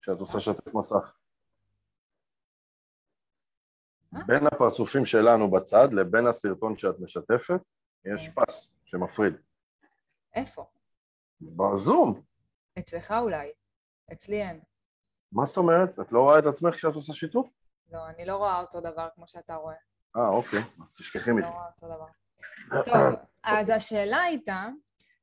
כשאת 0.00 0.20
עושה 0.20 0.40
שתף 0.40 0.74
מסך. 0.74 1.16
אה? 4.14 4.20
בין 4.26 4.46
הפרצופים 4.46 5.04
שלנו 5.04 5.50
בצד 5.50 5.88
לבין 5.92 6.26
הסרטון 6.26 6.76
שאת 6.76 7.00
משתפת, 7.00 7.60
יש 8.04 8.28
כן. 8.28 8.44
פס 8.44 8.70
שמפריד. 8.84 9.34
איפה? 10.34 10.66
בזום. 11.40 12.22
אצלך 12.78 13.14
אולי. 13.20 13.52
אצלי 14.12 14.42
אין. 14.42 14.60
מה 15.32 15.44
זאת 15.44 15.56
אומרת? 15.56 16.00
את 16.00 16.12
לא 16.12 16.20
רואה 16.22 16.38
את 16.38 16.46
עצמך 16.46 16.74
כשאת 16.74 16.94
עושה 16.94 17.12
שיתוף? 17.12 17.50
לא, 17.92 18.08
אני 18.08 18.26
לא 18.26 18.36
רואה 18.36 18.60
אותו 18.60 18.80
דבר 18.80 19.08
כמו 19.14 19.28
שאתה 19.28 19.54
רואה. 19.54 19.76
אה, 20.16 20.28
אוקיי, 20.28 20.60
אז 20.82 20.94
תשכחי 20.96 21.30
אני 21.30 21.38
מזה. 21.38 21.48
לא 21.48 21.52
רואה 21.54 21.66
אותו 21.66 21.86
דבר. 21.86 22.23
טוב, 22.84 23.14
אז 23.44 23.70
השאלה 23.70 24.22
הייתה, 24.22 24.68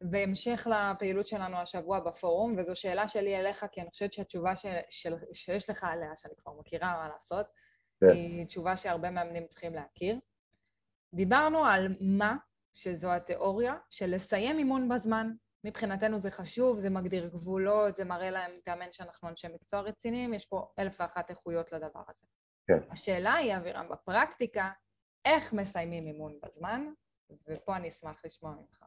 בהמשך 0.02 0.68
לפעילות 0.72 1.28
שלנו 1.28 1.58
השבוע 1.58 2.00
בפורום, 2.00 2.56
וזו 2.58 2.76
שאלה 2.76 3.08
שלי 3.08 3.40
אליך, 3.40 3.66
כי 3.72 3.82
אני 3.82 3.90
חושבת 3.90 4.14
שהתשובה 4.14 4.56
של, 4.56 4.78
של, 4.90 5.16
שיש 5.34 5.70
לך 5.70 5.84
עליה, 5.84 6.12
שאני 6.16 6.34
כבר 6.38 6.54
מכירה 6.60 6.94
מה 6.94 7.10
לעשות, 7.10 7.46
כן. 8.00 8.10
היא 8.10 8.46
תשובה 8.46 8.78
שהרבה 8.78 9.12
מאמנים 9.12 9.48
צריכים 9.48 9.74
להכיר. 9.74 10.20
דיברנו 11.14 11.66
על 11.66 11.88
מה, 12.02 12.36
שזו 12.74 13.12
התיאוריה, 13.12 13.76
של 13.90 14.16
לסיים 14.16 14.58
אימון 14.58 14.90
בזמן. 14.90 15.32
מבחינתנו 15.64 16.20
זה 16.20 16.32
חשוב, 16.32 16.80
זה 16.80 16.90
מגדיר 16.90 17.28
גבולות, 17.28 17.96
זה 17.96 18.06
מראה 18.06 18.32
להם, 18.32 18.52
תאמן 18.66 18.92
שאנחנו 18.92 19.30
אנשי 19.30 19.48
מקצוע 19.48 19.82
רציניים, 19.82 20.34
יש 20.34 20.46
פה 20.46 20.72
אלף 20.80 20.98
ואחת 21.00 21.30
איכויות 21.30 21.72
לדבר 21.72 22.04
הזה. 22.08 22.28
כן. 22.68 22.92
השאלה 22.92 23.34
היא, 23.34 23.58
אבירם, 23.58 23.90
בפרקטיקה, 23.90 24.72
איך 25.26 25.54
מסיימים 25.54 26.08
אימון 26.08 26.40
בזמן, 26.44 26.86
ופה 27.48 27.76
אני 27.76 27.90
אשמח 27.90 28.22
לשמוע 28.26 28.52
ממך. 28.52 28.86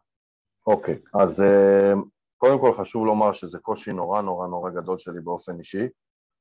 אוקיי, 0.66 0.98
אז 1.14 1.40
אה, 1.40 1.92
קודם 2.36 2.60
כל 2.60 2.72
חשוב 2.72 3.06
לומר 3.06 3.32
שזה 3.32 3.58
קושי 3.58 3.92
נורא 3.92 4.22
נורא 4.22 4.46
נורא 4.46 4.70
גדול 4.70 4.98
שלי 4.98 5.20
באופן 5.20 5.58
אישי, 5.58 5.88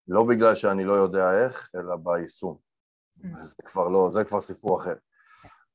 לא 0.07 0.23
בגלל 0.23 0.55
שאני 0.55 0.83
לא 0.83 0.93
יודע 0.93 1.45
איך, 1.45 1.69
אלא 1.75 1.95
ביישום. 1.95 2.57
זה 3.41 3.63
כבר 3.65 3.87
לא, 3.87 4.09
זה 4.11 4.23
כבר 4.23 4.41
סיפור 4.41 4.81
אחר. 4.81 4.95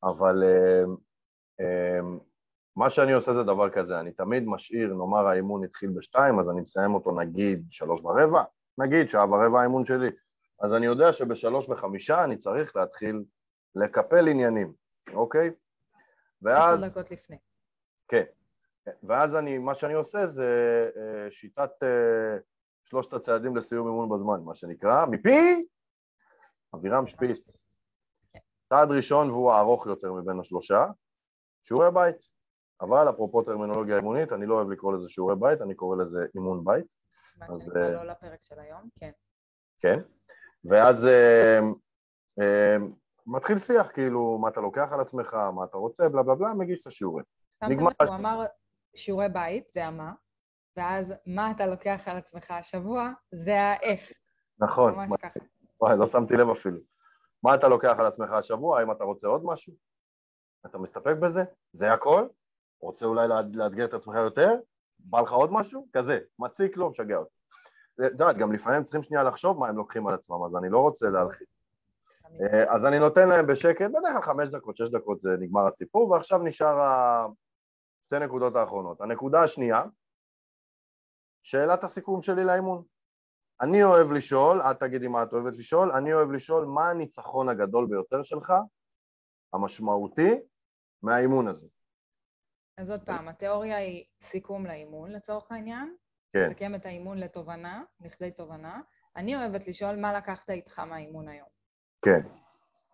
אבל 0.03 0.43
אה, 0.43 0.85
אה, 1.61 2.01
מה 2.77 2.91
שאני 2.91 3.13
עושה 3.13 3.35
זה 3.35 3.43
דבר 3.43 3.71
כזה, 3.71 4.01
אני 4.01 4.13
תמיד 4.13 4.45
משאיר, 4.47 4.95
נאמר 4.95 5.27
האימון 5.27 5.65
התחיל 5.65 5.91
בשתיים, 5.91 6.39
אז 6.39 6.51
אני 6.51 6.61
מסיים 6.61 6.95
אותו 6.95 7.21
נגיד 7.21 7.67
שלוש 7.71 8.01
ורבע, 8.01 8.43
נגיד 8.79 9.09
שעה 9.09 9.31
ורבע 9.31 9.61
האימון 9.61 9.85
שלי. 9.85 10.11
אז 10.61 10.75
אני 10.75 10.87
יודע 10.87 11.13
שבשלוש 11.13 11.69
וחמישה 11.69 12.25
אני 12.25 12.37
צריך 12.37 12.77
להתחיל 12.77 13.25
לקפל 13.75 14.29
עניינים, 14.29 14.73
אוקיי? 15.15 15.51
ואז... 16.43 16.83
עשר 16.83 16.89
דקות 16.89 17.11
לפני. 17.11 17.37
כן. 18.09 18.25
ואז 19.03 19.37
אני, 19.37 19.59
מה 19.59 19.75
שאני 19.75 19.95
עושה 19.95 20.27
זה 20.27 20.91
אה, 20.97 21.31
שיטת 21.31 21.71
אה, 21.83 22.39
שלושת 22.85 23.13
הצעדים 23.13 23.57
לסיום 23.57 23.87
אימון 23.87 24.09
בזמן, 24.09 24.45
מה 24.45 24.55
שנקרא, 24.55 25.07
מפי 25.07 25.67
אבירם 26.75 27.07
שפיץ. 27.07 27.69
צעד 28.69 28.91
ראשון 28.91 29.31
והוא 29.31 29.53
הארוך 29.53 29.87
יותר 29.87 30.13
מבין 30.13 30.41
השלושה, 30.41 30.87
שיעורי 31.65 31.91
בית. 31.95 32.17
אבל 32.81 33.11
אפרופו 33.11 33.43
טרמינולוגיה 33.43 33.97
אימונית, 33.97 34.33
אני 34.33 34.47
לא 34.47 34.55
אוהב 34.55 34.71
לקרוא 34.71 34.93
לזה 34.97 35.09
שיעורי 35.09 35.37
בית, 35.41 35.61
אני 35.61 35.75
קורא 35.75 35.97
לזה 35.97 36.27
אימון 36.35 36.65
בית, 36.65 36.87
מה 37.37 37.47
אז, 37.47 37.63
שנקרא 37.63 37.83
אה, 37.83 37.91
לא 37.91 38.05
לפרק 38.05 38.43
של 38.43 38.59
היום, 38.59 38.89
כן. 39.01 39.11
כן? 39.81 39.99
ואז 40.65 41.07
מתחיל 43.29 43.59
שיח, 43.59 43.91
כאילו, 43.91 44.39
מה 44.39 44.49
אתה 44.49 44.61
לוקח 44.61 44.89
על 44.93 45.01
עצמך, 45.01 45.35
מה 45.35 45.65
אתה 45.65 45.77
רוצה, 45.77 46.09
בלה 46.09 46.23
בלה 46.23 46.35
בלה, 46.35 46.55
מגיש 46.55 46.81
את 46.81 46.87
השיעורים. 46.87 47.25
נגמר 47.63 47.91
הוא 48.07 48.15
אמר 48.15 48.45
שיעורי 48.97 49.29
בית, 49.29 49.65
זה 49.73 49.87
המה, 49.87 50.13
ואז 50.77 51.15
מה 51.27 51.51
אתה 51.51 51.67
לוקח 51.67 52.03
על 52.07 52.17
עצמך 52.17 52.51
השבוע, 52.51 53.11
זה 53.45 53.61
האיך. 53.61 54.13
נכון, 54.59 54.95
ממש 54.95 55.21
ככה. 55.23 55.41
וואי, 55.81 55.99
לא 55.99 56.07
שמתי 56.07 56.37
לב 56.37 56.51
אפילו. 56.51 56.79
מה 57.43 57.55
אתה 57.55 57.69
לוקח 57.69 57.95
על 57.99 58.07
עצמך 58.07 58.33
השבוע? 58.33 58.81
האם 58.81 58.93
אתה 58.93 59.05
רוצה 59.05 59.29
עוד 59.29 59.45
משהו? 59.45 59.75
אתה 60.67 60.79
מסתפק 60.79 61.15
בזה? 61.23 61.45
זה 61.73 61.93
הכל? 61.93 62.29
רוצה 62.81 63.07
אולי 63.07 63.29
לאתגר 63.55 63.85
את 63.85 63.95
עצמך 63.95 64.15
יותר? 64.15 64.55
בא 64.99 65.21
לך 65.21 65.33
עוד 65.33 65.53
משהו? 65.53 65.87
כזה, 65.93 66.19
מציק 66.39 66.77
לו, 66.77 66.91
משגע 66.91 67.17
אותי. 67.17 67.35
את 67.95 68.11
יודעת, 68.13 68.37
גם 68.37 68.53
לפעמים 68.53 68.85
צריכים 68.85 69.03
שנייה 69.03 69.23
לחשוב 69.23 69.59
מה 69.59 69.69
הם 69.69 69.77
לוקחים 69.77 70.07
על 70.07 70.15
עצמם, 70.15 70.45
אז 70.47 70.57
אני 70.57 70.69
לא 70.69 70.79
רוצה 70.79 71.09
להלחיץ. 71.09 71.58
אה, 72.41 72.75
אז 72.75 72.87
אני 72.87 72.99
נותן 72.99 73.29
להם 73.29 73.47
בשקט, 73.47 73.91
בדרך 73.91 74.13
כלל 74.13 74.23
חמש 74.23 74.49
דקות, 74.49 74.77
שש 74.77 74.89
דקות 74.89 75.21
זה 75.21 75.31
נגמר 75.41 75.67
הסיפור, 75.67 76.11
ועכשיו 76.11 76.39
נשאר. 76.39 77.27
שתי 78.09 78.19
נקודות 78.19 78.57
האחרונות. 78.57 79.01
הנקודה 79.01 79.43
השנייה, 79.43 79.83
שאלת 81.43 81.85
הסיכום 81.85 82.23
שלי 82.23 82.45
לאימון. 82.45 82.85
אני 83.61 83.85
אוהב 83.85 84.13
לשאול, 84.13 84.61
את 84.61 84.81
תגידי 84.81 85.09
מה 85.09 85.23
את 85.23 85.33
אוהבת 85.33 85.57
לשאול, 85.57 85.93
אני 85.93 86.13
אוהב 86.13 86.31
לשאול 86.31 86.65
מה 86.65 86.91
הניצחון 86.91 87.49
הגדול 87.49 87.87
ביותר 87.87 88.23
שלך, 88.23 88.53
המשמעותי, 89.53 90.35
מהאימון 91.03 91.49
הזה. 91.49 91.67
אז 92.77 92.91
עוד 92.91 93.03
פעם, 93.05 93.29
התיאוריה 93.29 93.77
היא 93.77 94.05
סיכום 94.23 94.67
לאימון 94.67 95.11
לצורך 95.11 95.53
העניין, 95.53 95.97
כן, 96.33 96.49
לסכם 96.51 96.75
את 96.75 96.87
האימון 96.87 97.19
לתובנה, 97.19 97.83
לכדי 98.01 98.31
תובנה. 98.31 98.81
אני 99.17 99.37
אוהבת 99.37 99.67
לשאול 99.67 99.97
מה 99.97 100.13
לקחת 100.13 100.51
איתך 100.51 100.79
מהאימון 100.79 101.29
היום. 101.29 101.49
כן. 102.05 102.21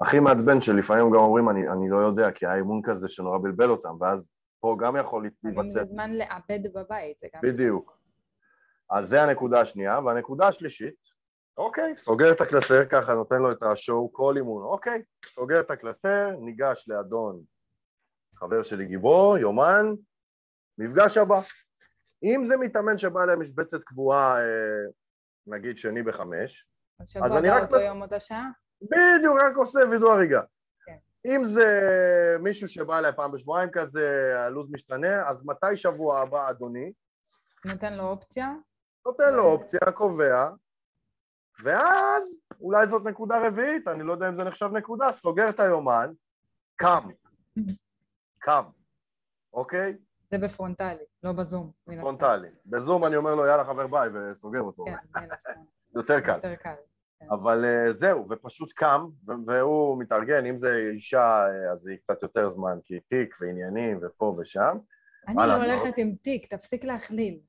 הכי 0.00 0.20
מעצבן 0.20 0.60
שלפעמים 0.60 1.10
גם 1.10 1.18
אומרים 1.18 1.48
אני, 1.48 1.68
אני 1.68 1.88
לא 1.90 1.96
יודע, 1.96 2.30
כי 2.30 2.46
היה 2.46 2.54
אימון 2.54 2.80
כזה 2.84 3.08
שנורא 3.08 3.38
בלבל 3.38 3.70
אותם, 3.70 4.00
ואז 4.00 4.30
פה 4.60 4.76
גם 4.80 4.96
יכול 4.96 5.30
להיווצר 5.44 5.68
זה 5.68 5.84
זמן 5.84 6.10
לאבד 6.14 6.60
בבית. 6.74 7.16
בדיוק. 7.42 7.98
אז 8.90 9.08
זה 9.08 9.22
הנקודה 9.22 9.60
השנייה, 9.60 10.00
והנקודה 10.00 10.48
השלישית, 10.48 10.94
אוקיי, 11.56 11.94
סוגר 11.96 12.32
את 12.32 12.40
הקלסר, 12.40 12.84
ככה 12.84 13.14
נותן 13.14 13.42
לו 13.42 13.52
את 13.52 13.62
השואו 13.62 14.12
כל 14.12 14.34
אימון, 14.36 14.64
אוקיי, 14.64 15.02
סוגר 15.26 15.60
את 15.60 15.70
הקלסר, 15.70 16.30
ניגש 16.40 16.84
לאדון 16.88 17.42
חבר 18.34 18.62
שלי 18.62 18.86
גיבור, 18.86 19.38
יומן, 19.38 19.86
מפגש 20.78 21.16
הבא. 21.16 21.40
אם 22.22 22.44
זה 22.44 22.56
מתאמן 22.56 22.98
שבא 22.98 23.22
אליהם 23.22 23.40
משבצת 23.40 23.84
קבועה, 23.84 24.40
אה, 24.40 24.90
נגיד 25.46 25.76
שני 25.76 26.02
בחמש, 26.02 26.66
אז 27.00 27.08
שבוע 27.08 27.26
אז 27.26 27.36
אני 27.36 27.48
הבא 27.48 27.56
רק 27.56 27.62
אותו 27.62 27.76
מ- 27.76 27.80
יום 27.80 28.02
אותה 28.02 28.20
שעה? 28.20 28.48
בדיוק, 28.90 29.38
רק 29.40 29.56
עושה 29.56 29.80
וידוא 29.90 30.12
הריגה. 30.12 30.42
כן. 30.86 30.96
אם 31.26 31.44
זה 31.44 32.36
מישהו 32.40 32.68
שבא 32.68 32.98
אליי 32.98 33.12
פעם 33.12 33.32
בשבועיים 33.32 33.70
כזה, 33.72 34.34
הלו"ז 34.36 34.70
משתנה, 34.70 35.28
אז 35.28 35.44
מתי 35.46 35.76
שבוע 35.76 36.20
הבא, 36.20 36.50
אדוני? 36.50 36.92
נותן 37.64 37.94
לו 37.94 38.04
אופציה? 38.04 38.52
נותן 39.06 39.34
לו 39.34 39.42
אופציה, 39.44 39.80
קובע, 39.94 40.50
ואז 41.64 42.36
אולי 42.60 42.86
זאת 42.86 43.04
נקודה 43.04 43.46
רביעית, 43.46 43.88
אני 43.88 44.02
לא 44.02 44.12
יודע 44.12 44.28
אם 44.28 44.36
זה 44.36 44.44
נחשב 44.44 44.70
נקודה, 44.72 45.12
סוגר 45.12 45.48
את 45.48 45.60
היומן, 45.60 46.12
קם, 46.76 47.08
קם, 48.38 48.64
אוקיי? 49.52 49.96
זה 50.30 50.38
בפרונטלי, 50.38 51.04
לא 51.22 51.32
בזום. 51.32 51.70
פרונטלי. 52.00 52.48
בזום 52.66 53.04
אני 53.04 53.16
אומר 53.16 53.34
לו 53.34 53.46
יאללה 53.46 53.64
חבר 53.64 53.86
ביי 53.86 54.08
וסוגר 54.08 54.60
אותו, 54.60 54.84
כן. 55.14 55.28
יותר 55.94 56.20
קל. 56.20 56.34
יותר 56.34 56.54
קל. 56.54 56.74
אבל 57.30 57.64
אה, 57.64 57.92
זהו, 57.92 58.26
ופשוט 58.30 58.72
קם, 58.72 59.06
והוא 59.46 59.98
מתארגן, 59.98 60.46
אם 60.46 60.56
זה 60.56 60.76
אישה 60.94 61.46
אה, 61.46 61.72
אז 61.72 61.86
היא 61.86 61.96
קצת 61.96 62.22
יותר 62.22 62.48
זמן, 62.48 62.78
כי 62.84 63.00
תיק 63.00 63.36
ועניינים 63.40 63.98
ופה 64.02 64.36
ושם, 64.38 64.76
אני 65.28 65.36
לא? 65.36 65.54
הולכת 65.54 65.98
עם 65.98 66.14
תיק, 66.22 66.54
תפסיק 66.54 66.84
להכליל. 66.84 67.40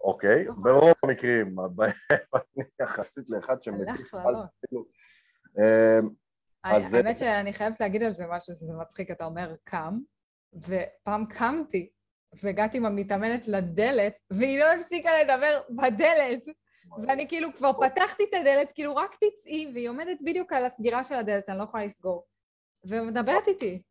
אוקיי? 0.00 0.44
לא. 0.44 0.52
ברוב 0.62 0.92
המקרים, 1.02 1.56
אני 1.60 2.64
יחסית 2.82 3.30
לאחד. 3.30 3.56
אפילו. 3.60 4.86
אה, 5.58 5.98
האמת 6.64 7.18
שאני 7.18 7.52
חייבת 7.52 7.80
להגיד 7.80 8.02
על 8.02 8.12
זה 8.12 8.24
משהו 8.28 8.54
שזה 8.54 8.72
מצחיק, 8.80 9.10
אתה 9.10 9.24
אומר 9.24 9.54
קם, 9.64 9.98
ופעם 10.54 11.26
קמתי, 11.26 11.90
והגעתי 12.42 12.76
עם 12.76 12.86
המתאמנת 12.86 13.48
לדלת, 13.48 14.14
והיא 14.30 14.60
לא 14.60 14.72
הפסיקה 14.72 15.10
לדבר 15.22 15.60
בדלת. 15.70 16.42
ואני 17.06 17.28
כאילו 17.28 17.48
כבר 17.56 17.72
פתחתי 17.72 18.24
את 18.28 18.34
הדלת, 18.40 18.72
כאילו 18.74 18.96
רק 18.96 19.10
תצאי, 19.14 19.70
והיא 19.74 19.88
עומדת 19.88 20.18
בדיוק 20.24 20.52
על 20.52 20.64
הסגירה 20.64 21.04
של 21.04 21.14
הדלת, 21.14 21.48
אני 21.48 21.58
לא 21.58 21.62
יכולה 21.62 21.84
לסגור. 21.84 22.26
ומדברת 22.84 23.48
איתי. 23.48 23.82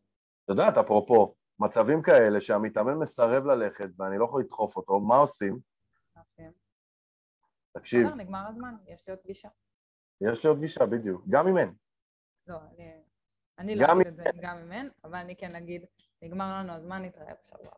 את 0.43 0.50
יודעת, 0.50 0.78
אפרופו, 0.78 1.36
מצבים 1.60 2.02
כאלה 2.02 2.41
שהמתאמן 2.41 2.93
מסרב 2.93 3.46
ללכת 3.46 3.89
ואני 3.98 4.18
לא 4.18 4.26
יכול 4.26 4.41
לדחוף 4.41 4.78
אותו, 4.78 5.00
מה 5.00 5.18
עושים? 5.18 5.60
תקשיב, 7.78 8.04
בסדר, 8.04 8.16
נגמר 8.16 8.48
הזמן, 8.48 8.76
יש 8.88 9.08
לי 9.08 9.14
עוד 9.14 9.20
פגישה. 9.24 9.50
יש 10.22 10.43
לי 10.43 10.50
עוד 10.50 10.58
פגישה, 10.58 10.86
בדיוק, 10.86 11.24
גם 11.30 11.48
אם 11.48 11.58
אין. 11.58 11.74
לא, 12.48 12.58
אני... 12.76 12.91
אני 13.60 13.76
לא 13.76 13.86
אגיד 13.93 14.08
את 14.08 14.16
זה 14.16 14.24
גם 14.41 14.58
אם 14.58 14.72
אין, 14.72 14.89
אבל 15.04 15.16
אני 15.16 15.36
כן 15.36 15.56
אגיד, 15.56 15.86
נגמר 16.22 16.60
לנו 16.60 16.74
הזמן, 16.74 17.02
נתראה 17.02 17.34
בשבוע. 17.41 17.72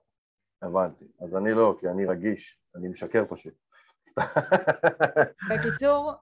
הבנתי. 0.62 1.06
אז 1.20 1.36
אני 1.36 1.52
לא, 1.52 1.76
כי 1.80 1.88
אני 1.88 2.06
רגיש, 2.06 2.60
אני 2.76 2.88
משקר 2.88 3.26
פשוט. 3.30 3.54
בקיצור, 5.50 6.14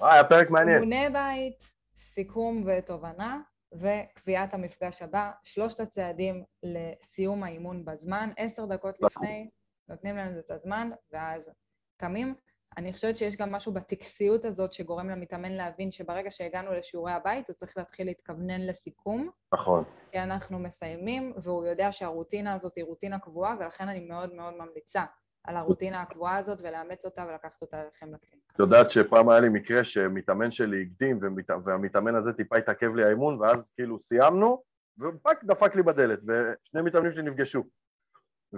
היה 0.00 0.24
פרק 0.24 0.50
מעניין. 0.50 0.82
אימוני 0.82 1.10
בית, 1.12 1.70
סיכום 1.98 2.64
ותובנה, 2.66 3.40
וקביעת 3.72 4.54
המפגש 4.54 5.02
הבא, 5.02 5.30
שלושת 5.44 5.80
הצעדים 5.80 6.44
לסיום 6.62 7.44
האימון 7.44 7.84
בזמן, 7.84 8.30
עשר 8.36 8.66
דקות 8.66 9.02
לפני, 9.02 9.50
נותנים 9.88 10.16
להם 10.16 10.38
את 10.38 10.50
הזמן, 10.50 10.90
ואז 11.12 11.50
קמים. 11.96 12.34
אני 12.76 12.92
חושבת 12.92 13.16
שיש 13.16 13.36
גם 13.36 13.52
משהו 13.52 13.72
בטקסיות 13.72 14.44
הזאת 14.44 14.72
שגורם 14.72 15.08
למתאמן 15.08 15.52
להבין 15.52 15.92
שברגע 15.92 16.30
שהגענו 16.30 16.72
לשיעורי 16.72 17.12
הבית, 17.12 17.48
הוא 17.48 17.54
צריך 17.54 17.76
להתחיל 17.76 18.06
להתכוונן 18.06 18.60
לסיכום, 18.60 19.30
נכון. 19.54 19.84
כי 20.12 20.18
אנחנו 20.18 20.58
מסיימים, 20.58 21.32
והוא 21.42 21.66
יודע 21.66 21.92
שהרוטינה 21.92 22.54
הזאת 22.54 22.76
היא 22.76 22.84
רוטינה 22.84 23.18
קבועה, 23.18 23.56
ולכן 23.60 23.88
אני 23.88 24.00
מאוד 24.00 24.34
מאוד 24.34 24.54
ממליצה 24.54 25.04
על 25.48 25.56
הרוטינה 25.56 26.00
הקבועה 26.00 26.36
הזאת 26.36 26.58
ולאמץ 26.62 27.04
אותה 27.04 27.26
ולקחת 27.28 27.62
אותה 27.62 27.82
אליכם 27.82 28.06
לקליניקה. 28.06 28.52
את 28.54 28.58
יודעת 28.58 28.90
שפעם 28.90 29.28
היה 29.28 29.40
לי 29.40 29.48
מקרה 29.48 29.84
שמתאמן 29.84 30.50
שלי 30.50 30.82
הקדים. 30.82 31.20
והמתאמן 31.64 32.14
הזה 32.14 32.32
טיפה 32.32 32.56
התעכב 32.56 32.94
לי 32.94 33.04
האימון 33.04 33.40
ואז 33.40 33.72
כאילו 33.74 33.98
סיימנו 34.00 34.62
ופאק 34.98 35.44
דפק 35.44 35.74
לי 35.74 35.82
בדלת 35.82 36.18
ושני 36.18 36.82
מתאמנים 36.82 37.12
שלי 37.12 37.22
נפגשו 37.22 37.64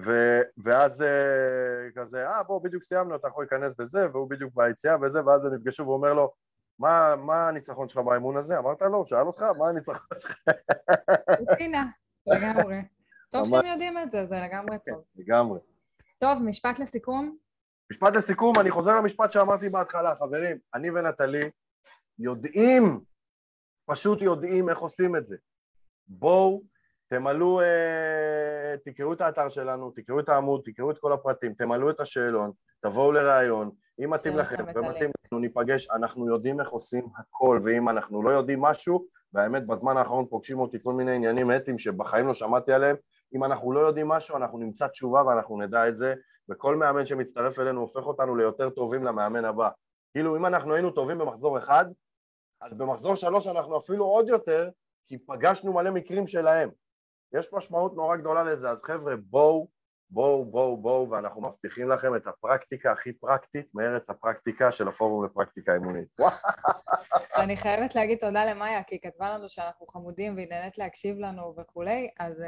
ו... 0.05 0.41
ואז 0.65 1.03
אה, 1.03 1.91
כזה 1.95 2.29
אה 2.29 2.43
בוא 2.43 2.63
בדיוק 2.63 2.85
סיימנו 2.85 3.17
אתה 3.17 3.29
יכול 3.29 3.45
להיכנס 3.45 3.73
בזה 3.79 4.07
והוא 4.13 4.31
בדיוק 4.31 4.55
ביציאה 4.55 4.97
וזה 5.03 5.27
ואז 5.27 5.45
הם 5.45 5.55
נפגשו 5.55 5.83
והוא 5.83 5.95
אומר 5.95 6.15
לו 6.15 6.33
מה, 6.79 7.17
מה 7.17 7.49
הניצחון 7.49 7.89
שלך 7.89 7.99
באימון 7.99 8.37
הזה? 8.37 8.59
אמרת 8.59 8.83
לו, 8.83 9.07
שאל 9.07 9.27
אותך, 9.27 9.43
מה 9.43 9.69
הניצחון 9.69 9.97
שלך? 10.19 10.35
רוטינה, 11.49 11.87
לגמרי. 12.27 12.77
טוב. 13.31 13.49
שהם 13.49 13.67
יודעים 13.67 13.99
את 13.99 14.11
זה, 14.11 14.27
זה 14.27 14.41
לגמרי 14.41 14.77
טוב. 14.87 15.05
לגמרי. 15.17 15.59
טוב, 16.21 16.43
משפט 16.45 16.79
לסיכום? 16.79 17.37
משפט 17.93 18.17
לסיכום, 18.17 18.59
אני 18.61 18.71
חוזר 18.71 18.97
למשפט 18.97 19.33
שאמרתי 19.33 19.69
בהתחלה, 19.69 20.15
חברים, 20.15 20.59
אני 20.75 20.91
ונטלי 20.91 21.51
יודעים, 22.19 23.01
פשוט 23.87 24.23
יודעים 24.23 24.69
איך 24.69 24.79
עושים 24.79 25.17
את 25.17 25.27
זה. 25.27 25.37
בואו, 26.09 26.63
תמלאו, 27.09 27.61
אה, 27.61 28.75
תקראו 28.85 29.13
את 29.13 29.21
האתר 29.21 29.49
שלנו, 29.49 29.91
תקראו 29.91 30.21
את 30.21 30.29
העמוד, 30.29 30.63
תקראו 30.65 30.91
את 30.91 30.99
כל 30.99 31.13
הפרטים, 31.13 31.55
תמלאו 31.55 31.91
את 31.91 32.01
השאלון, 32.01 32.53
תבואו 32.81 33.13
לראיון, 33.13 33.71
אם 34.05 34.11
מתאים 34.11 34.37
לכם 34.37 34.65
ומתאים. 34.75 35.11
לנו, 35.33 35.41
ניפגש, 35.41 35.89
אנחנו 35.91 36.29
יודעים 36.29 36.61
איך 36.61 36.69
עושים 36.69 37.09
הכל, 37.17 37.61
ואם 37.65 37.89
אנחנו 37.89 38.23
לא 38.23 38.31
יודעים 38.31 38.61
משהו, 38.61 39.07
והאמת 39.33 39.67
בזמן 39.67 39.97
האחרון 39.97 40.27
פוגשים 40.27 40.59
אותי 40.59 40.79
כל 40.83 40.93
מיני 40.93 41.15
עניינים 41.15 41.53
אתיים 41.57 41.79
שבחיים 41.79 42.27
לא 42.27 42.35
שמעתי 42.35 42.73
עליהם, 42.73 42.97
אם 43.35 43.45
אנחנו 43.45 43.73
לא 43.73 43.81
יודעים 43.81 44.09
משהו, 44.09 44.37
אנחנו 44.37 44.59
נמצא 44.59 44.89
תשובה 44.89 45.23
ואנחנו 45.27 45.59
נדע 45.59 45.89
את 45.89 45.97
זה, 45.97 46.15
וכל 46.49 46.77
מאמן 46.77 47.07
שמצטרף 47.07 47.59
אלינו 47.59 47.81
הופך 47.81 48.07
אותנו 48.07 48.37
ליותר 48.37 48.71
טובים 48.71 49.05
למאמן 49.05 49.45
הבא. 49.45 49.69
כאילו 50.13 50.37
אם 50.37 50.47
אנחנו 50.47 50.75
היינו 50.75 50.91
טובים 50.91 51.19
במחזור 51.19 51.59
אחד, 51.59 51.85
אז 52.61 52.75
במחזור 52.75 53.15
שלוש 53.15 53.47
אנחנו 53.47 53.79
אפילו 53.79 54.05
עוד 54.05 54.29
יותר, 54.29 54.71
כי 55.07 55.19
פגשנו 55.19 55.73
מלא 55.73 55.91
מקרים 55.91 56.27
שלהם. 56.27 56.71
יש 57.33 57.53
משמעות 57.53 57.95
נורא 57.95 58.17
גדולה 58.17 58.43
לזה, 58.43 58.71
אז 58.71 58.83
חבר'ה 58.83 59.17
בואו, 59.17 59.69
בואו, 60.11 60.45
בואו, 60.45 60.77
בואו, 60.77 61.11
ואנחנו 61.11 61.41
מבטיחים 61.41 61.89
לכם 61.89 62.17
את 62.17 62.27
הפרקטיקה 62.27 62.93
הכי 62.93 63.13
פרקטית 63.13 63.75
מארץ 63.75 64.11
הפרקטיקה 64.11 64.73
של 64.73 64.89
הפורום 64.89 65.25
לפרקטיקה 65.25 65.75
אימונית. 65.75 66.09
אני 67.37 67.57
חייבת 67.57 67.95
להגיד 67.95 68.19
תודה 68.19 68.45
למאיה, 68.45 68.83
כי 68.83 68.95
היא 68.95 69.11
כתבה 69.11 69.31
לנו 69.31 69.49
שאנחנו 69.49 69.87
חמודים 69.87 70.35
והיא 70.35 70.49
נהנית 70.49 70.79
להקשיב 70.79 71.19
לנו 71.19 71.55
וכולי, 71.57 72.11
אז 72.19 72.39
uh, 72.39 72.43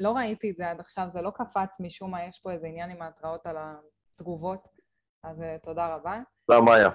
לא 0.00 0.12
ראיתי 0.12 0.50
את 0.50 0.56
זה 0.56 0.70
עד 0.70 0.80
עכשיו, 0.80 1.06
זה 1.12 1.22
לא 1.22 1.30
קפץ 1.30 1.80
משום 1.80 2.10
מה, 2.10 2.24
יש 2.24 2.40
פה 2.42 2.50
איזה 2.50 2.66
עניין 2.66 2.90
עם 2.90 3.02
ההתראות 3.02 3.46
על 3.46 3.56
התגובות, 3.58 4.68
אז 5.24 5.40
uh, 5.40 5.62
תודה 5.62 5.94
רבה. 5.94 6.20
תודה 6.46 6.60
מאיה. 6.60 6.90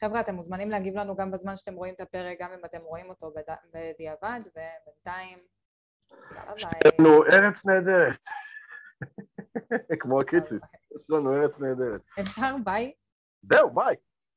חבר'ה, 0.00 0.20
אתם 0.20 0.34
מוזמנים 0.34 0.70
להגיב 0.70 0.94
לנו 0.94 1.16
גם 1.16 1.30
בזמן 1.30 1.56
שאתם 1.56 1.74
רואים 1.74 1.94
את 1.94 2.00
הפרק, 2.00 2.38
גם 2.40 2.52
אם 2.52 2.64
אתם 2.64 2.80
רואים 2.80 3.08
אותו 3.08 3.30
בד... 3.36 3.54
בדיעבד, 3.74 4.40
ובינתיים, 4.46 5.38
לנו 6.98 7.24
ארץ 7.24 7.66
נהדרת. 7.66 8.20
כמו 10.00 10.20
הקיציס, 10.20 10.62
יש 10.96 11.10
לנו 11.10 11.34
ארץ 11.34 11.60
נהדרת. 11.60 12.00
אפשר 12.20 12.56
ביי? 12.64 12.92
זהו, 13.42 13.70
ביי. 13.74 13.96